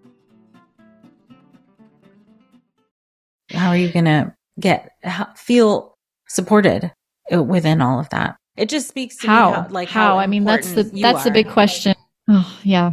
How 3.52 3.69
are 3.69 3.78
you 3.78 3.91
going 3.91 4.06
to 4.06 4.36
get 4.60 4.91
feel 5.36 5.97
supported 6.28 6.91
uh, 7.32 7.43
within 7.43 7.82
all 7.82 7.99
of 7.99 8.10
that? 8.10 8.36
It 8.55 8.69
just 8.69 8.87
speaks 8.87 9.17
to 9.17 9.27
how, 9.27 9.51
how 9.51 9.67
like 9.69 9.89
how, 9.89 10.13
how 10.13 10.19
I 10.19 10.27
mean 10.27 10.43
that's 10.43 10.73
the 10.73 10.83
that's 10.83 11.21
are. 11.21 11.23
the 11.25 11.31
big 11.31 11.49
question. 11.49 11.95
Oh 12.29 12.59
yeah. 12.63 12.91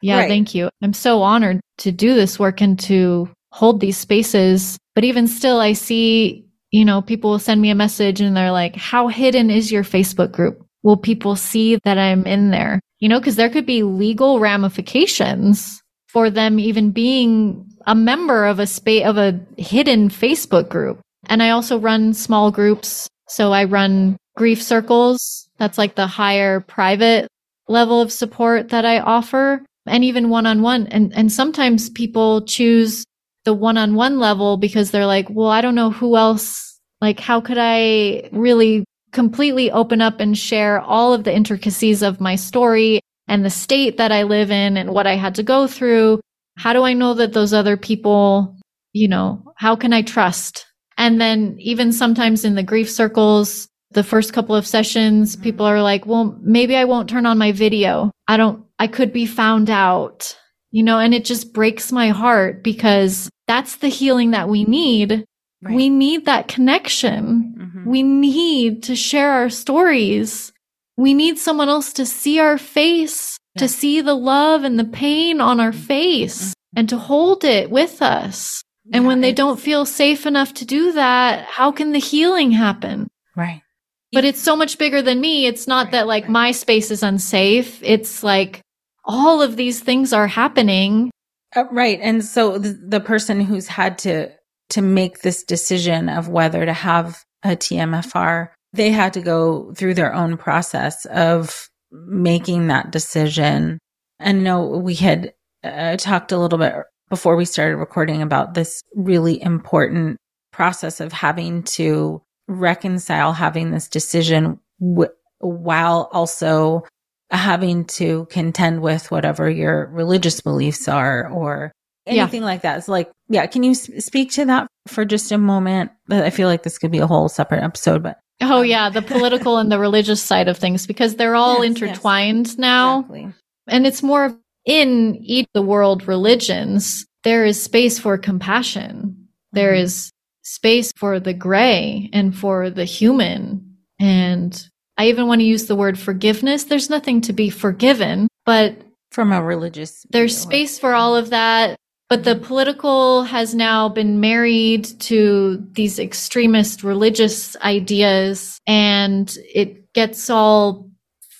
Yeah, 0.00 0.20
right. 0.20 0.28
thank 0.28 0.54
you. 0.54 0.68
I'm 0.82 0.92
so 0.92 1.22
honored 1.22 1.60
to 1.78 1.90
do 1.90 2.14
this 2.14 2.38
work 2.38 2.60
and 2.60 2.78
to 2.80 3.28
hold 3.50 3.80
these 3.80 3.96
spaces. 3.96 4.78
But 4.94 5.04
even 5.04 5.26
still 5.26 5.58
I 5.60 5.72
see, 5.72 6.46
you 6.70 6.84
know, 6.84 7.02
people 7.02 7.30
will 7.30 7.38
send 7.38 7.60
me 7.60 7.70
a 7.70 7.74
message 7.74 8.20
and 8.20 8.36
they're 8.36 8.52
like, 8.52 8.76
"How 8.76 9.08
hidden 9.08 9.50
is 9.50 9.72
your 9.72 9.82
Facebook 9.82 10.30
group? 10.30 10.64
Will 10.82 10.96
people 10.96 11.34
see 11.34 11.76
that 11.84 11.98
I'm 11.98 12.26
in 12.26 12.50
there?" 12.50 12.80
You 13.00 13.08
know, 13.08 13.18
because 13.18 13.36
there 13.36 13.50
could 13.50 13.66
be 13.66 13.82
legal 13.82 14.38
ramifications 14.38 15.82
for 16.08 16.30
them 16.30 16.58
even 16.58 16.90
being 16.90 17.66
a 17.86 17.94
member 17.94 18.44
of 18.44 18.58
a 18.58 18.66
space 18.66 19.04
of 19.04 19.16
a 19.16 19.40
hidden 19.56 20.10
Facebook 20.10 20.68
group. 20.68 21.00
And 21.26 21.42
I 21.42 21.50
also 21.50 21.78
run 21.78 22.12
small 22.14 22.50
groups. 22.50 23.08
So 23.28 23.52
I 23.52 23.64
run 23.64 24.16
grief 24.38 24.62
circles. 24.62 25.48
That's 25.58 25.76
like 25.76 25.96
the 25.96 26.06
higher 26.06 26.60
private 26.60 27.26
level 27.66 28.00
of 28.00 28.12
support 28.12 28.68
that 28.68 28.84
I 28.84 29.00
offer 29.00 29.66
and 29.84 30.04
even 30.04 30.30
one 30.30 30.46
on 30.46 30.62
one. 30.62 30.86
And, 30.86 31.12
and 31.12 31.30
sometimes 31.30 31.90
people 31.90 32.44
choose 32.44 33.04
the 33.44 33.52
one 33.52 33.76
on 33.76 33.96
one 33.96 34.20
level 34.20 34.56
because 34.56 34.92
they're 34.92 35.06
like, 35.06 35.26
well, 35.28 35.48
I 35.48 35.60
don't 35.60 35.74
know 35.74 35.90
who 35.90 36.16
else, 36.16 36.78
like, 37.00 37.18
how 37.18 37.40
could 37.40 37.58
I 37.58 38.28
really 38.30 38.84
completely 39.10 39.72
open 39.72 40.00
up 40.00 40.20
and 40.20 40.38
share 40.38 40.80
all 40.80 41.12
of 41.12 41.24
the 41.24 41.34
intricacies 41.34 42.02
of 42.02 42.20
my 42.20 42.36
story 42.36 43.00
and 43.26 43.44
the 43.44 43.50
state 43.50 43.96
that 43.96 44.12
I 44.12 44.22
live 44.22 44.52
in 44.52 44.76
and 44.76 44.90
what 44.90 45.08
I 45.08 45.16
had 45.16 45.34
to 45.34 45.42
go 45.42 45.66
through? 45.66 46.20
How 46.56 46.72
do 46.72 46.84
I 46.84 46.92
know 46.92 47.14
that 47.14 47.32
those 47.32 47.52
other 47.52 47.76
people, 47.76 48.56
you 48.92 49.08
know, 49.08 49.42
how 49.56 49.74
can 49.74 49.92
I 49.92 50.02
trust? 50.02 50.64
And 50.96 51.20
then 51.20 51.56
even 51.58 51.92
sometimes 51.92 52.44
in 52.44 52.54
the 52.54 52.62
grief 52.62 52.88
circles, 52.90 53.68
the 53.92 54.04
first 54.04 54.32
couple 54.32 54.54
of 54.54 54.66
sessions, 54.66 55.34
mm-hmm. 55.34 55.42
people 55.42 55.66
are 55.66 55.82
like, 55.82 56.06
well, 56.06 56.38
maybe 56.42 56.76
I 56.76 56.84
won't 56.84 57.08
turn 57.08 57.26
on 57.26 57.38
my 57.38 57.52
video. 57.52 58.10
I 58.26 58.36
don't, 58.36 58.64
I 58.78 58.86
could 58.86 59.12
be 59.12 59.26
found 59.26 59.70
out, 59.70 60.36
you 60.70 60.82
know, 60.82 60.98
and 60.98 61.14
it 61.14 61.24
just 61.24 61.52
breaks 61.52 61.90
my 61.90 62.08
heart 62.08 62.62
because 62.62 63.30
that's 63.46 63.76
the 63.76 63.88
healing 63.88 64.32
that 64.32 64.48
we 64.48 64.64
need. 64.64 65.24
Right. 65.62 65.74
We 65.74 65.88
need 65.88 66.26
that 66.26 66.48
connection. 66.48 67.54
Mm-hmm. 67.58 67.90
We 67.90 68.02
need 68.02 68.82
to 68.84 68.94
share 68.94 69.30
our 69.32 69.48
stories. 69.50 70.52
We 70.96 71.14
need 71.14 71.38
someone 71.38 71.68
else 71.68 71.92
to 71.94 72.06
see 72.06 72.38
our 72.38 72.58
face, 72.58 73.38
Yeah. 73.54 73.60
to 73.60 73.68
see 73.68 74.00
the 74.00 74.14
love 74.14 74.64
and 74.64 74.78
the 74.78 74.84
pain 74.84 75.40
on 75.40 75.58
our 75.60 75.72
face 75.72 76.54
and 76.76 76.88
to 76.90 76.98
hold 76.98 77.44
it 77.44 77.70
with 77.70 78.02
us. 78.02 78.62
And 78.92 79.06
when 79.06 79.20
they 79.20 79.32
don't 79.32 79.60
feel 79.60 79.84
safe 79.84 80.26
enough 80.26 80.54
to 80.54 80.64
do 80.64 80.92
that, 80.92 81.44
how 81.44 81.72
can 81.72 81.92
the 81.92 81.98
healing 81.98 82.52
happen? 82.52 83.08
Right. 83.36 83.62
But 84.12 84.24
it's 84.24 84.40
so 84.40 84.56
much 84.56 84.78
bigger 84.78 85.02
than 85.02 85.20
me. 85.20 85.46
It's 85.46 85.66
not 85.66 85.86
Right, 85.86 85.92
that 85.92 86.06
like 86.06 86.24
right. 86.24 86.30
my 86.30 86.50
space 86.52 86.90
is 86.90 87.02
unsafe. 87.02 87.82
It's 87.82 88.22
like 88.22 88.62
all 89.04 89.42
of 89.42 89.56
these 89.56 89.80
things 89.80 90.12
are 90.12 90.26
happening. 90.26 91.10
Uh, 91.54 91.64
right. 91.70 91.98
And 92.02 92.24
so 92.24 92.58
the, 92.58 92.70
the 92.70 93.00
person 93.00 93.40
who's 93.40 93.66
had 93.66 93.98
to 93.98 94.30
to 94.70 94.82
make 94.82 95.20
this 95.20 95.42
decision 95.44 96.08
of 96.10 96.28
whether 96.28 96.64
to 96.64 96.72
have 96.74 97.22
a 97.42 97.50
TMFR, 97.50 98.48
they 98.74 98.90
had 98.90 99.14
to 99.14 99.20
go 99.20 99.72
through 99.74 99.94
their 99.94 100.14
own 100.14 100.36
process 100.36 101.06
of 101.06 101.68
making 101.90 102.66
that 102.66 102.90
decision. 102.90 103.78
And 104.20 104.44
no, 104.44 104.66
we 104.66 104.94
had 104.94 105.32
uh, 105.64 105.96
talked 105.96 106.32
a 106.32 106.38
little 106.38 106.58
bit 106.58 106.74
before 107.08 107.36
we 107.36 107.46
started 107.46 107.76
recording 107.76 108.20
about 108.20 108.52
this 108.52 108.82
really 108.94 109.40
important 109.40 110.18
process 110.52 111.00
of 111.00 111.12
having 111.12 111.62
to 111.62 112.20
reconcile 112.48 113.32
having 113.32 113.70
this 113.70 113.88
decision 113.88 114.58
w- 114.80 115.10
while 115.40 116.08
also 116.12 116.84
having 117.30 117.84
to 117.84 118.26
contend 118.30 118.80
with 118.80 119.10
whatever 119.10 119.48
your 119.50 119.86
religious 119.92 120.40
beliefs 120.40 120.88
are 120.88 121.28
or 121.30 121.72
Yeah. 122.06 122.22
anything 122.22 122.42
like 122.42 122.62
that. 122.62 122.78
It's 122.78 122.88
like, 122.88 123.10
yeah, 123.28 123.44
can 123.46 123.62
you 123.62 123.72
s- 123.72 123.90
speak 124.04 124.32
to 124.32 124.46
that 124.46 124.66
for 124.86 125.04
just 125.04 125.30
a 125.30 125.36
moment? 125.38 125.90
I 126.10 126.30
feel 126.30 126.48
like 126.48 126.62
this 126.62 126.78
could 126.78 126.90
be 126.90 126.98
a 126.98 127.06
whole 127.06 127.28
separate 127.28 127.62
episode, 127.62 128.02
but 128.02 128.18
Oh 128.40 128.62
yeah, 128.62 128.88
the 128.88 129.02
political 129.02 129.58
and 129.58 129.70
the 129.70 129.78
religious 129.88 130.22
side 130.22 130.48
of 130.48 130.56
things 130.56 130.86
because 130.86 131.16
they're 131.16 131.34
all 131.34 131.62
Yes, 131.64 131.80
yes. 131.80 131.82
intertwined 131.90 132.58
now. 132.58 133.00
exactly. 133.00 133.28
And 133.66 133.86
it's 133.86 134.02
more 134.02 134.38
in 134.64 135.16
each 135.22 135.44
of 135.44 135.50
the 135.54 135.62
world 135.62 136.08
religions, 136.08 137.04
there 137.24 137.44
is 137.44 137.60
space 137.62 137.98
for 137.98 138.16
compassion. 138.16 139.28
There 139.52 139.72
Mhm. 139.74 139.82
is 139.82 140.10
space 140.48 140.92
for 140.96 141.20
the 141.20 141.34
gray 141.34 142.08
and 142.12 142.34
for 142.36 142.70
the 142.70 142.84
human. 142.84 143.76
And 144.00 144.68
I 144.96 145.08
even 145.08 145.26
want 145.26 145.40
to 145.40 145.44
use 145.44 145.66
the 145.66 145.76
word 145.76 145.98
forgiveness. 145.98 146.64
There's 146.64 146.88
nothing 146.90 147.20
to 147.22 147.32
be 147.32 147.50
forgiven, 147.50 148.28
but 148.46 148.76
from 149.12 149.32
a 149.32 149.42
religious 149.42 150.04
there's 150.10 150.36
space 150.36 150.78
for 150.78 150.94
all 150.94 151.14
of 151.16 151.30
that. 151.30 151.76
But 152.08 152.24
the 152.24 152.36
political 152.36 153.24
has 153.24 153.54
now 153.54 153.90
been 153.90 154.18
married 154.20 154.84
to 155.00 155.62
these 155.72 155.98
extremist 155.98 156.82
religious 156.82 157.54
ideas, 157.58 158.58
and 158.66 159.36
it 159.54 159.92
gets 159.92 160.30
all 160.30 160.90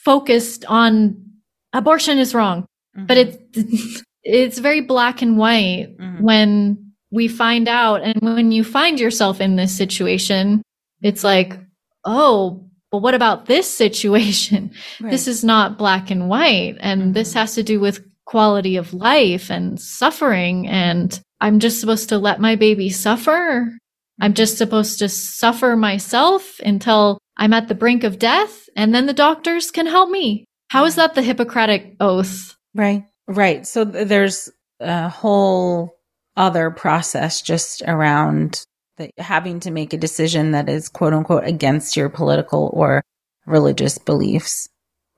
focused 0.04 0.66
on 0.66 1.16
abortion 1.72 2.18
is 2.18 2.34
wrong. 2.34 2.66
But 2.94 3.16
Mhm. 3.16 3.38
it's 3.54 4.02
it's 4.24 4.58
very 4.58 4.82
black 4.82 5.22
and 5.22 5.38
white 5.38 5.96
Mhm. 5.98 6.20
when 6.20 6.87
we 7.10 7.28
find 7.28 7.68
out, 7.68 8.02
and 8.02 8.16
when 8.20 8.52
you 8.52 8.64
find 8.64 8.98
yourself 9.00 9.40
in 9.40 9.56
this 9.56 9.76
situation, 9.76 10.62
it's 11.02 11.24
like, 11.24 11.58
oh, 12.04 12.64
but 12.90 12.98
what 12.98 13.14
about 13.14 13.46
this 13.46 13.68
situation? 13.70 14.70
Right. 15.00 15.10
this 15.10 15.28
is 15.28 15.44
not 15.44 15.78
black 15.78 16.10
and 16.10 16.28
white 16.28 16.76
and 16.80 17.14
this 17.14 17.30
Mhm. 17.32 17.34
has 17.34 17.54
to 17.54 17.62
do 17.62 17.78
with 17.80 18.04
quality 18.24 18.76
of 18.76 18.92
life 18.92 19.50
and 19.50 19.80
suffering 19.80 20.66
and 20.68 21.18
i'm 21.40 21.60
just 21.60 21.80
supposed 21.80 22.08
to 22.10 22.18
let 22.18 22.40
my 22.40 22.56
baby 22.56 22.90
suffer 22.90 23.72
i'm 24.20 24.34
just 24.34 24.58
supposed 24.58 24.98
to 24.98 25.08
suffer 25.08 25.76
myself 25.76 26.60
until 26.64 27.18
i'm 27.38 27.54
at 27.54 27.68
the 27.68 27.74
brink 27.74 28.04
of 28.04 28.18
death 28.18 28.68
and 28.76 28.94
then 28.94 29.06
the 29.06 29.14
doctors 29.14 29.70
can 29.70 29.86
help 29.86 30.10
me 30.10 30.44
how 30.68 30.84
is 30.84 30.96
that 30.96 31.14
the 31.14 31.22
hippocratic 31.22 31.96
oath 32.00 32.54
Right. 32.74 33.04
Right. 33.26 33.66
So 33.66 33.84
th- 33.86 34.06
there's 34.08 34.50
a 34.80 35.08
whole 35.08 35.97
other 36.38 36.70
process 36.70 37.42
just 37.42 37.82
around 37.86 38.64
the, 38.96 39.10
having 39.18 39.60
to 39.60 39.70
make 39.70 39.92
a 39.92 39.98
decision 39.98 40.52
that 40.52 40.68
is 40.68 40.88
quote 40.88 41.12
unquote 41.12 41.44
against 41.44 41.96
your 41.96 42.08
political 42.08 42.70
or 42.72 43.02
religious 43.44 43.98
beliefs 43.98 44.68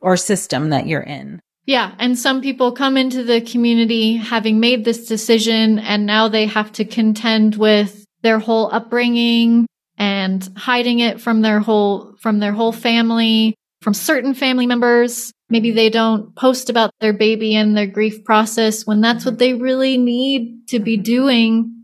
or 0.00 0.16
system 0.16 0.70
that 0.70 0.86
you're 0.86 1.02
in. 1.02 1.40
Yeah. 1.66 1.94
And 1.98 2.18
some 2.18 2.40
people 2.40 2.72
come 2.72 2.96
into 2.96 3.22
the 3.22 3.40
community 3.40 4.16
having 4.16 4.58
made 4.58 4.84
this 4.84 5.06
decision 5.06 5.78
and 5.78 6.06
now 6.06 6.28
they 6.28 6.46
have 6.46 6.72
to 6.72 6.84
contend 6.84 7.56
with 7.56 8.04
their 8.22 8.38
whole 8.38 8.72
upbringing 8.72 9.66
and 9.96 10.48
hiding 10.56 11.00
it 11.00 11.20
from 11.20 11.42
their 11.42 11.60
whole, 11.60 12.14
from 12.20 12.38
their 12.38 12.52
whole 12.52 12.72
family, 12.72 13.54
from 13.82 13.94
certain 13.94 14.34
family 14.34 14.66
members. 14.66 15.32
Maybe 15.48 15.68
mm-hmm. 15.68 15.76
they 15.76 15.90
don't 15.90 16.34
post 16.36 16.70
about 16.70 16.92
their 17.00 17.12
baby 17.12 17.54
and 17.54 17.76
their 17.76 17.86
grief 17.86 18.24
process 18.24 18.86
when 18.86 19.00
that's 19.00 19.24
what 19.24 19.34
mm-hmm. 19.34 19.38
they 19.38 19.54
really 19.54 19.98
need 19.98 20.68
to 20.68 20.78
be 20.78 20.96
mm-hmm. 20.96 21.02
doing 21.02 21.76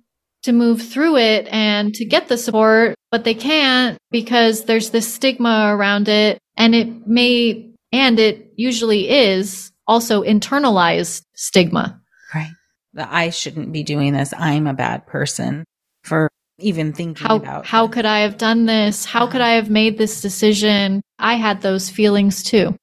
to 0.43 0.53
move 0.53 0.81
through 0.81 1.17
it 1.17 1.49
and 1.51 1.93
to 1.95 2.05
get 2.05 2.29
the 2.29 2.39
support, 2.39 2.95
but 3.11 3.25
they 3.25 3.35
can't 3.35 3.99
because 4.13 4.65
there's 4.65 4.91
this 4.91 5.13
stigma 5.13 5.75
around 5.75 6.09
it 6.09 6.39
and 6.57 6.73
it 6.73 7.07
may, 7.07 7.69
and 7.91 8.21
it 8.21 8.53
usually 8.55 9.11
is 9.11 9.73
also 9.89 10.23
internalized 10.23 11.23
stigma. 11.35 12.01
Right. 12.33 12.53
That 12.95 13.09
I 13.11 13.31
shouldn't 13.31 13.73
be 13.73 13.83
doing 13.83 14.13
this. 14.13 14.33
I'm 14.39 14.69
a 14.69 14.75
bad 14.75 15.07
person 15.07 15.65
for 16.05 16.31
even 16.59 16.93
thinking 16.93 17.27
How, 17.27 17.37
about 17.37 17.67
how 17.67 17.89
could 17.89 18.07
I 18.07 18.21
have 18.21 18.39
done 18.39 18.67
this? 18.67 19.05
How 19.05 19.27
could 19.27 19.41
I 19.41 19.51
have 19.51 19.71
made 19.71 19.99
this 19.99 20.21
decision? 20.21 21.03
I 21.19 21.35
had 21.35 21.61
those 21.63 21.91
feelings 21.91 22.43
too. 22.43 22.77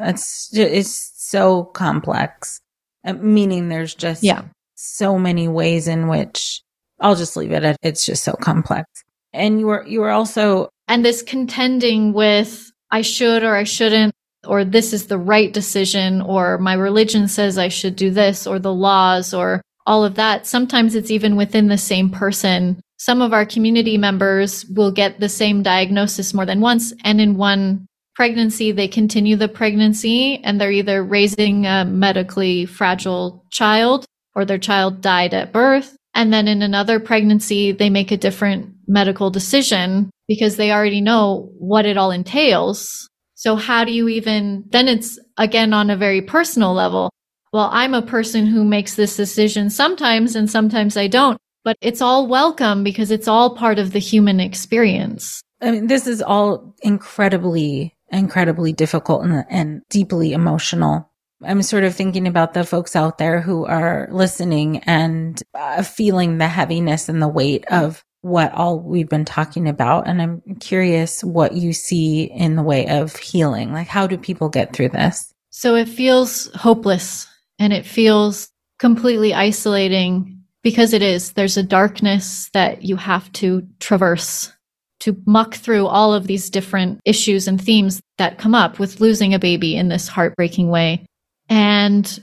It's 0.00 0.50
it's 0.54 1.12
so 1.16 1.64
complex. 1.64 2.60
Uh, 3.04 3.14
meaning 3.14 3.68
there's 3.68 3.94
just 3.94 4.22
Yeah. 4.22 4.42
so 4.74 5.18
many 5.18 5.48
ways 5.48 5.88
in 5.88 6.06
which 6.08 6.62
I'll 7.00 7.16
just 7.16 7.36
leave 7.36 7.50
it 7.52 7.64
at 7.64 7.76
it's 7.82 8.04
just 8.04 8.22
so 8.24 8.32
complex. 8.34 8.86
And 9.32 9.58
you 9.58 9.66
were 9.66 9.84
you 9.86 10.00
were 10.00 10.10
also 10.10 10.68
And 10.88 11.04
this 11.04 11.22
contending 11.22 12.12
with 12.12 12.70
I 12.90 13.02
should 13.02 13.42
or 13.42 13.54
I 13.54 13.64
shouldn't, 13.64 14.12
or 14.46 14.64
this 14.64 14.92
is 14.92 15.06
the 15.06 15.18
right 15.18 15.52
decision, 15.52 16.20
or 16.20 16.58
my 16.58 16.74
religion 16.74 17.28
says 17.28 17.56
I 17.58 17.68
should 17.68 17.94
do 17.96 18.10
this, 18.10 18.46
or 18.46 18.58
the 18.58 18.74
laws, 18.74 19.32
or 19.32 19.62
all 19.86 20.04
of 20.04 20.16
that. 20.16 20.46
Sometimes 20.46 20.94
it's 20.96 21.10
even 21.10 21.36
within 21.36 21.68
the 21.68 21.78
same 21.78 22.10
person. 22.10 22.80
Some 23.00 23.22
of 23.22 23.32
our 23.32 23.46
community 23.46 23.96
members 23.96 24.66
will 24.66 24.92
get 24.92 25.20
the 25.20 25.28
same 25.30 25.62
diagnosis 25.62 26.34
more 26.34 26.44
than 26.44 26.60
once. 26.60 26.92
And 27.02 27.18
in 27.18 27.38
one 27.38 27.86
pregnancy, 28.14 28.72
they 28.72 28.88
continue 28.88 29.36
the 29.36 29.48
pregnancy 29.48 30.38
and 30.44 30.60
they're 30.60 30.70
either 30.70 31.02
raising 31.02 31.64
a 31.64 31.86
medically 31.86 32.66
fragile 32.66 33.46
child 33.50 34.04
or 34.34 34.44
their 34.44 34.58
child 34.58 35.00
died 35.00 35.32
at 35.32 35.50
birth. 35.50 35.96
And 36.12 36.30
then 36.30 36.46
in 36.46 36.60
another 36.60 37.00
pregnancy, 37.00 37.72
they 37.72 37.88
make 37.88 38.10
a 38.10 38.18
different 38.18 38.74
medical 38.86 39.30
decision 39.30 40.10
because 40.28 40.56
they 40.56 40.70
already 40.70 41.00
know 41.00 41.50
what 41.58 41.86
it 41.86 41.96
all 41.96 42.10
entails. 42.10 43.08
So 43.34 43.56
how 43.56 43.84
do 43.84 43.92
you 43.92 44.08
even, 44.08 44.64
then 44.68 44.88
it's 44.88 45.18
again 45.38 45.72
on 45.72 45.88
a 45.88 45.96
very 45.96 46.20
personal 46.20 46.74
level. 46.74 47.08
Well, 47.50 47.70
I'm 47.72 47.94
a 47.94 48.02
person 48.02 48.44
who 48.44 48.62
makes 48.62 48.94
this 48.94 49.16
decision 49.16 49.70
sometimes 49.70 50.36
and 50.36 50.50
sometimes 50.50 50.98
I 50.98 51.06
don't, 51.06 51.38
but 51.64 51.76
it's 51.80 52.00
all 52.00 52.26
welcome 52.26 52.84
because 52.84 53.10
it's 53.10 53.28
all 53.28 53.54
part 53.54 53.78
of 53.78 53.92
the 53.92 53.98
human 53.98 54.40
experience. 54.40 55.42
I 55.60 55.70
mean 55.70 55.86
this 55.86 56.06
is 56.06 56.22
all 56.22 56.74
incredibly 56.82 57.94
incredibly 58.10 58.72
difficult 58.72 59.24
and, 59.24 59.44
and 59.48 59.82
deeply 59.88 60.32
emotional. 60.32 61.10
I'm 61.42 61.62
sort 61.62 61.84
of 61.84 61.94
thinking 61.94 62.26
about 62.26 62.52
the 62.52 62.64
folks 62.64 62.94
out 62.94 63.18
there 63.18 63.40
who 63.40 63.64
are 63.64 64.08
listening 64.10 64.78
and 64.78 65.42
uh, 65.54 65.82
feeling 65.82 66.38
the 66.38 66.48
heaviness 66.48 67.08
and 67.08 67.22
the 67.22 67.28
weight 67.28 67.64
of 67.70 68.04
what 68.22 68.52
all 68.52 68.78
we've 68.78 69.08
been 69.08 69.24
talking 69.24 69.66
about. 69.66 70.06
And 70.06 70.20
I'm 70.20 70.42
curious 70.60 71.24
what 71.24 71.54
you 71.54 71.72
see 71.72 72.24
in 72.24 72.56
the 72.56 72.62
way 72.62 72.86
of 72.88 73.16
healing. 73.16 73.72
Like, 73.72 73.86
how 73.86 74.06
do 74.06 74.18
people 74.18 74.50
get 74.50 74.74
through 74.74 74.90
this? 74.90 75.32
So 75.48 75.74
it 75.76 75.88
feels 75.88 76.50
hopeless 76.54 77.26
and 77.58 77.72
it 77.72 77.86
feels 77.86 78.50
completely 78.78 79.32
isolating 79.32 80.39
because 80.62 80.92
it 80.92 81.02
is. 81.02 81.32
There's 81.32 81.56
a 81.56 81.62
darkness 81.62 82.50
that 82.52 82.82
you 82.82 82.96
have 82.96 83.32
to 83.34 83.66
traverse 83.78 84.52
to 85.00 85.16
muck 85.26 85.54
through 85.54 85.86
all 85.86 86.12
of 86.12 86.26
these 86.26 86.50
different 86.50 87.00
issues 87.04 87.48
and 87.48 87.60
themes 87.60 88.00
that 88.18 88.38
come 88.38 88.54
up 88.54 88.78
with 88.78 89.00
losing 89.00 89.32
a 89.34 89.38
baby 89.38 89.74
in 89.76 89.88
this 89.88 90.08
heartbreaking 90.08 90.68
way. 90.68 91.06
And 91.48 92.20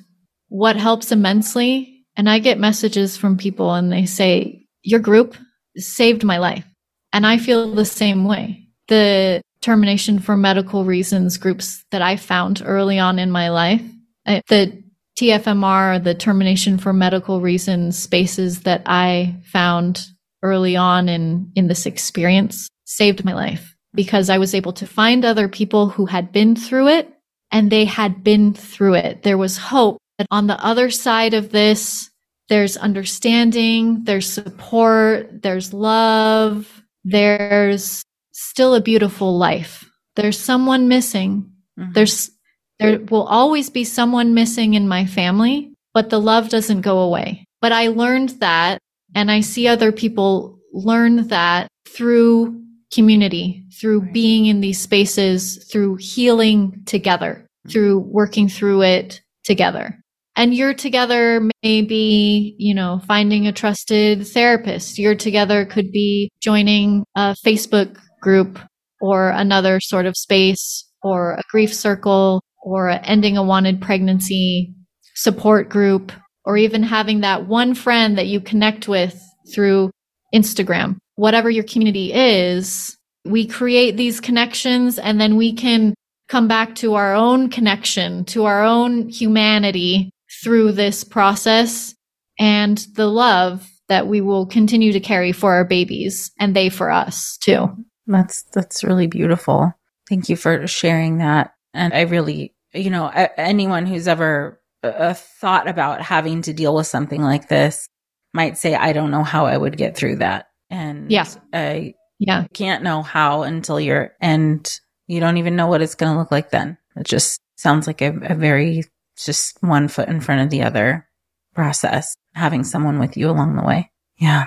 what 0.49 0.75
helps 0.75 1.11
immensely, 1.11 2.05
and 2.15 2.29
I 2.29 2.39
get 2.39 2.59
messages 2.59 3.17
from 3.17 3.38
people 3.38 3.73
and 3.73 3.91
they 3.91 4.05
say, 4.05 4.65
Your 4.83 4.99
group 4.99 5.35
saved 5.75 6.23
my 6.23 6.38
life. 6.38 6.65
And 7.13 7.25
I 7.25 7.38
feel 7.38 7.73
the 7.73 7.85
same 7.85 8.25
way. 8.25 8.67
The 8.88 9.41
termination 9.61 10.19
for 10.19 10.38
medical 10.38 10.85
reasons 10.85 11.38
groups 11.38 11.83
that 11.91 12.01
I 12.01 12.15
found 12.15 12.61
early 12.63 12.99
on 12.99 13.19
in 13.19 13.31
my 13.31 13.49
life, 13.49 13.81
uh, 14.25 14.41
the 14.47 14.83
TFMR, 15.18 16.03
the 16.03 16.13
termination 16.13 16.78
for 16.78 16.93
medical 16.93 17.41
reasons 17.41 17.97
spaces 17.97 18.61
that 18.61 18.84
I 18.86 19.36
found 19.45 20.05
early 20.43 20.76
on 20.76 21.09
in, 21.09 21.51
in 21.55 21.68
this 21.68 21.86
experience 21.86 22.70
saved 22.86 23.26
my 23.26 23.34
life 23.34 23.76
because 23.93 24.30
I 24.30 24.38
was 24.38 24.53
able 24.53 24.74
to 24.74 24.86
find 24.86 25.26
other 25.26 25.47
people 25.47 25.89
who 25.89 26.05
had 26.05 26.32
been 26.32 26.55
through 26.55 26.89
it 26.89 27.11
and 27.51 27.72
they 27.72 27.86
had 27.86 28.24
been 28.24 28.53
through 28.53 28.95
it. 28.95 29.24
There 29.24 29.38
was 29.38 29.57
hope 29.57 29.97
that 30.20 30.28
on 30.30 30.47
the 30.47 30.63
other 30.63 30.91
side 30.91 31.34
of 31.34 31.51
this, 31.51 32.09
there's 32.49 32.78
understanding, 32.78 34.03
there's 34.03 34.30
support, 34.30 35.41
there's 35.41 35.74
love, 35.74 36.84
there's 37.03 38.03
still 38.34 38.76
a 38.76 38.82
beautiful 38.82 39.38
life. 39.38 39.89
There's 40.15 40.39
someone 40.39 40.88
missing. 40.88 41.51
Mm-hmm. 41.78 41.93
There's, 41.93 42.32
there 42.80 42.99
will 43.09 43.23
always 43.23 43.69
be 43.69 43.84
someone 43.84 44.34
missing 44.34 44.73
in 44.73 44.88
my 44.88 45.05
family, 45.05 45.73
but 45.93 46.09
the 46.09 46.19
love 46.19 46.49
doesn't 46.49 46.82
go 46.82 46.99
away. 46.99 47.45
But 47.61 47.71
I 47.71 47.88
learned 47.88 48.30
that 48.39 48.80
and 49.15 49.32
I 49.32 49.41
see 49.41 49.67
other 49.67 49.91
people 49.91 50.59
learn 50.73 51.28
that 51.30 51.67
through 51.88 52.61
community, 52.93 53.65
through 53.73 54.01
right. 54.01 54.13
being 54.13 54.45
in 54.45 54.61
these 54.61 54.80
spaces, 54.80 55.65
through 55.71 55.95
healing 55.95 56.84
together, 56.86 57.47
mm-hmm. 57.47 57.71
through 57.71 57.99
working 57.99 58.47
through 58.47 58.84
it 58.84 59.21
together. 59.43 59.99
And 60.36 60.53
you're 60.53 60.75
together 60.75 61.49
maybe, 61.63 62.55
you 62.59 62.75
know, 62.75 63.01
finding 63.07 63.47
a 63.47 63.51
trusted 63.51 64.28
therapist. 64.28 64.99
You're 64.99 65.15
together 65.15 65.65
could 65.65 65.91
be 65.91 66.30
joining 66.41 67.03
a 67.15 67.36
Facebook 67.43 67.97
group 68.21 68.59
or 69.01 69.30
another 69.30 69.80
sort 69.80 70.05
of 70.05 70.15
space 70.15 70.86
or 71.03 71.33
a 71.33 71.43
grief 71.49 71.73
circle 71.73 72.41
or 72.61 72.89
a 72.89 72.97
ending 72.99 73.37
a 73.37 73.43
wanted 73.43 73.81
pregnancy 73.81 74.73
support 75.15 75.69
group 75.69 76.11
or 76.45 76.57
even 76.57 76.83
having 76.83 77.21
that 77.21 77.47
one 77.47 77.73
friend 77.73 78.17
that 78.17 78.27
you 78.27 78.39
connect 78.39 78.87
with 78.87 79.21
through 79.53 79.91
Instagram. 80.33 80.97
Whatever 81.15 81.49
your 81.49 81.63
community 81.63 82.13
is, 82.13 82.95
we 83.25 83.45
create 83.45 83.97
these 83.97 84.19
connections 84.19 84.99
and 84.99 85.19
then 85.19 85.35
we 85.35 85.53
can 85.53 85.93
come 86.29 86.47
back 86.47 86.75
to 86.75 86.95
our 86.95 87.15
own 87.15 87.49
connection, 87.49 88.25
to 88.25 88.45
our 88.45 88.63
own 88.63 89.09
humanity 89.09 90.11
through 90.43 90.71
this 90.71 91.03
process 91.03 91.95
and 92.39 92.85
the 92.95 93.07
love 93.07 93.67
that 93.89 94.07
we 94.07 94.21
will 94.21 94.45
continue 94.45 94.91
to 94.91 94.99
carry 94.99 95.31
for 95.31 95.53
our 95.53 95.65
babies 95.65 96.31
and 96.39 96.55
they 96.55 96.69
for 96.69 96.91
us 96.91 97.37
too. 97.37 97.67
That's 98.05 98.43
that's 98.53 98.83
really 98.83 99.07
beautiful. 99.07 99.73
Thank 100.07 100.29
you 100.29 100.35
for 100.35 100.67
sharing 100.67 101.17
that. 101.19 101.53
And 101.73 101.93
I 101.93 102.01
really, 102.01 102.55
you 102.73 102.89
know, 102.89 103.07
anyone 103.37 103.85
who's 103.85 104.07
ever 104.07 104.61
uh, 104.83 105.13
thought 105.13 105.67
about 105.67 106.01
having 106.01 106.41
to 106.43 106.53
deal 106.53 106.75
with 106.75 106.87
something 106.87 107.21
like 107.21 107.47
this 107.47 107.87
might 108.33 108.57
say 108.57 108.75
I 108.75 108.93
don't 108.93 109.11
know 109.11 109.23
how 109.23 109.45
I 109.45 109.57
would 109.57 109.77
get 109.77 109.95
through 109.95 110.17
that. 110.17 110.47
And 110.69 111.11
yeah. 111.11 111.27
I 111.53 111.95
yeah. 112.19 112.45
can't 112.53 112.83
know 112.83 113.01
how 113.01 113.43
until 113.43 113.79
you're 113.79 114.13
and 114.21 114.79
you 115.07 115.19
don't 115.19 115.37
even 115.37 115.55
know 115.55 115.67
what 115.67 115.81
it's 115.81 115.95
going 115.95 116.11
to 116.11 116.19
look 116.19 116.31
like 116.31 116.51
then. 116.51 116.77
It 116.95 117.05
just 117.05 117.39
sounds 117.55 117.87
like 117.87 118.01
a, 118.01 118.13
a 118.23 118.35
very 118.35 118.83
just 119.17 119.57
one 119.61 119.87
foot 119.87 120.09
in 120.09 120.21
front 120.21 120.41
of 120.41 120.49
the 120.49 120.63
other 120.63 121.07
process, 121.53 122.15
having 122.33 122.63
someone 122.63 122.99
with 122.99 123.17
you 123.17 123.29
along 123.29 123.55
the 123.55 123.63
way. 123.63 123.91
Yeah. 124.17 124.45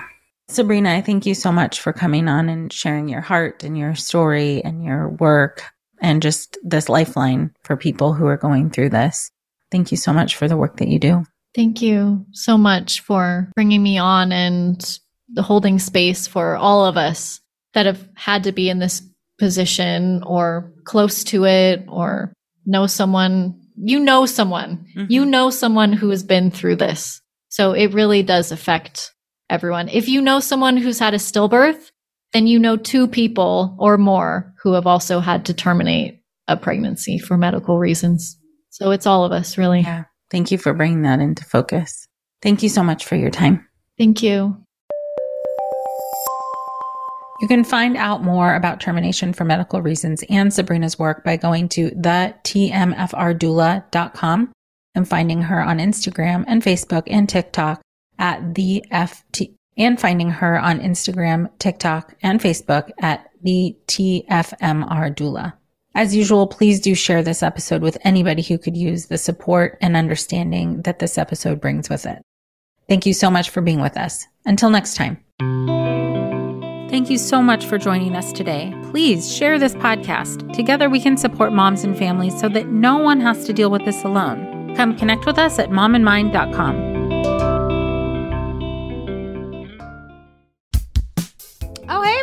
Sabrina, 0.51 0.93
I 0.93 1.01
thank 1.01 1.25
you 1.25 1.33
so 1.33 1.51
much 1.51 1.79
for 1.79 1.93
coming 1.93 2.27
on 2.27 2.49
and 2.49 2.71
sharing 2.71 3.07
your 3.07 3.21
heart 3.21 3.63
and 3.63 3.77
your 3.77 3.95
story 3.95 4.63
and 4.63 4.83
your 4.83 5.09
work 5.09 5.63
and 6.01 6.21
just 6.21 6.57
this 6.63 6.89
lifeline 6.89 7.53
for 7.63 7.77
people 7.77 8.13
who 8.13 8.25
are 8.25 8.37
going 8.37 8.69
through 8.69 8.89
this. 8.89 9.31
Thank 9.71 9.91
you 9.91 9.97
so 9.97 10.11
much 10.11 10.35
for 10.35 10.47
the 10.47 10.57
work 10.57 10.77
that 10.77 10.89
you 10.89 10.99
do. 10.99 11.25
Thank 11.55 11.81
you 11.81 12.25
so 12.31 12.57
much 12.57 13.01
for 13.01 13.49
bringing 13.55 13.81
me 13.81 13.97
on 13.97 14.31
and 14.31 14.99
the 15.29 15.41
holding 15.41 15.79
space 15.79 16.27
for 16.27 16.55
all 16.55 16.85
of 16.85 16.97
us 16.97 17.39
that 17.73 17.85
have 17.85 18.07
had 18.15 18.43
to 18.43 18.51
be 18.51 18.69
in 18.69 18.79
this 18.79 19.01
position 19.39 20.23
or 20.23 20.73
close 20.83 21.23
to 21.25 21.45
it 21.45 21.85
or 21.87 22.33
know 22.65 22.87
someone 22.87 23.57
you 23.83 23.99
know 23.99 24.25
someone, 24.25 24.85
mm-hmm. 24.95 25.05
you 25.09 25.25
know 25.25 25.49
someone 25.49 25.93
who 25.93 26.09
has 26.09 26.23
been 26.23 26.51
through 26.51 26.75
this. 26.75 27.21
So 27.49 27.73
it 27.73 27.93
really 27.93 28.21
does 28.21 28.51
affect 28.51 29.11
everyone. 29.51 29.89
If 29.89 30.07
you 30.07 30.21
know 30.21 30.39
someone 30.39 30.77
who's 30.77 30.97
had 30.97 31.13
a 31.13 31.17
stillbirth, 31.17 31.91
then 32.33 32.47
you 32.47 32.57
know 32.57 32.77
two 32.77 33.07
people 33.07 33.75
or 33.77 33.97
more 33.97 34.53
who 34.63 34.73
have 34.73 34.87
also 34.87 35.19
had 35.19 35.45
to 35.45 35.53
terminate 35.53 36.23
a 36.47 36.57
pregnancy 36.57 37.19
for 37.19 37.37
medical 37.37 37.77
reasons. 37.77 38.39
So 38.69 38.89
it's 38.91 39.05
all 39.05 39.25
of 39.25 39.33
us, 39.33 39.57
really. 39.57 39.81
Yeah. 39.81 40.05
Thank 40.29 40.51
you 40.51 40.57
for 40.57 40.73
bringing 40.73 41.01
that 41.01 41.19
into 41.19 41.43
focus. 41.43 42.07
Thank 42.41 42.63
you 42.63 42.69
so 42.69 42.83
much 42.83 43.03
for 43.05 43.17
your 43.17 43.29
time. 43.29 43.67
Thank 43.97 44.23
you. 44.23 44.55
You 47.41 47.47
can 47.47 47.63
find 47.63 47.95
out 47.97 48.23
more 48.23 48.55
about 48.55 48.79
termination 48.79 49.33
for 49.33 49.43
medical 49.43 49.81
reasons 49.81 50.23
and 50.29 50.53
Sabrina's 50.53 50.99
work 50.99 51.23
by 51.23 51.37
going 51.37 51.69
to 51.69 51.89
thetmfrdoula.com 51.89 54.51
and 54.93 55.07
finding 55.07 55.41
her 55.41 55.59
on 55.61 55.79
Instagram 55.79 56.43
and 56.47 56.61
Facebook 56.61 57.03
and 57.07 57.27
TikTok 57.27 57.81
at 58.21 58.55
the 58.55 58.85
FT 58.91 59.55
and 59.75 59.99
finding 59.99 60.29
her 60.29 60.57
on 60.59 60.79
Instagram, 60.79 61.49
TikTok, 61.59 62.15
and 62.21 62.39
Facebook 62.39 62.91
at 62.99 63.27
the 63.41 63.75
TFMR 63.87 65.13
doula. 65.15 65.53
As 65.93 66.15
usual, 66.15 66.47
please 66.47 66.79
do 66.79 66.95
share 66.95 67.21
this 67.21 67.43
episode 67.43 67.81
with 67.81 67.97
anybody 68.01 68.41
who 68.41 68.57
could 68.57 68.77
use 68.77 69.07
the 69.07 69.17
support 69.17 69.77
and 69.81 69.97
understanding 69.97 70.83
that 70.83 70.99
this 70.99 71.17
episode 71.17 71.59
brings 71.59 71.89
with 71.89 72.05
it. 72.05 72.21
Thank 72.87 73.05
you 73.05 73.13
so 73.13 73.29
much 73.29 73.49
for 73.49 73.61
being 73.61 73.81
with 73.81 73.97
us. 73.97 74.25
Until 74.45 74.69
next 74.69 74.95
time. 74.95 75.17
Thank 76.89 77.09
you 77.09 77.17
so 77.17 77.41
much 77.41 77.65
for 77.65 77.77
joining 77.77 78.15
us 78.15 78.31
today. 78.31 78.73
Please 78.91 79.33
share 79.33 79.57
this 79.57 79.73
podcast. 79.75 80.53
Together 80.53 80.89
we 80.89 80.99
can 80.99 81.17
support 81.17 81.53
moms 81.53 81.83
and 81.83 81.97
families 81.97 82.39
so 82.39 82.49
that 82.49 82.67
no 82.67 82.97
one 82.97 83.19
has 83.21 83.45
to 83.45 83.53
deal 83.53 83.71
with 83.71 83.83
this 83.85 84.03
alone. 84.03 84.75
Come 84.75 84.97
connect 84.97 85.25
with 85.25 85.37
us 85.37 85.57
at 85.57 85.69
mominmind.com. 85.69 87.00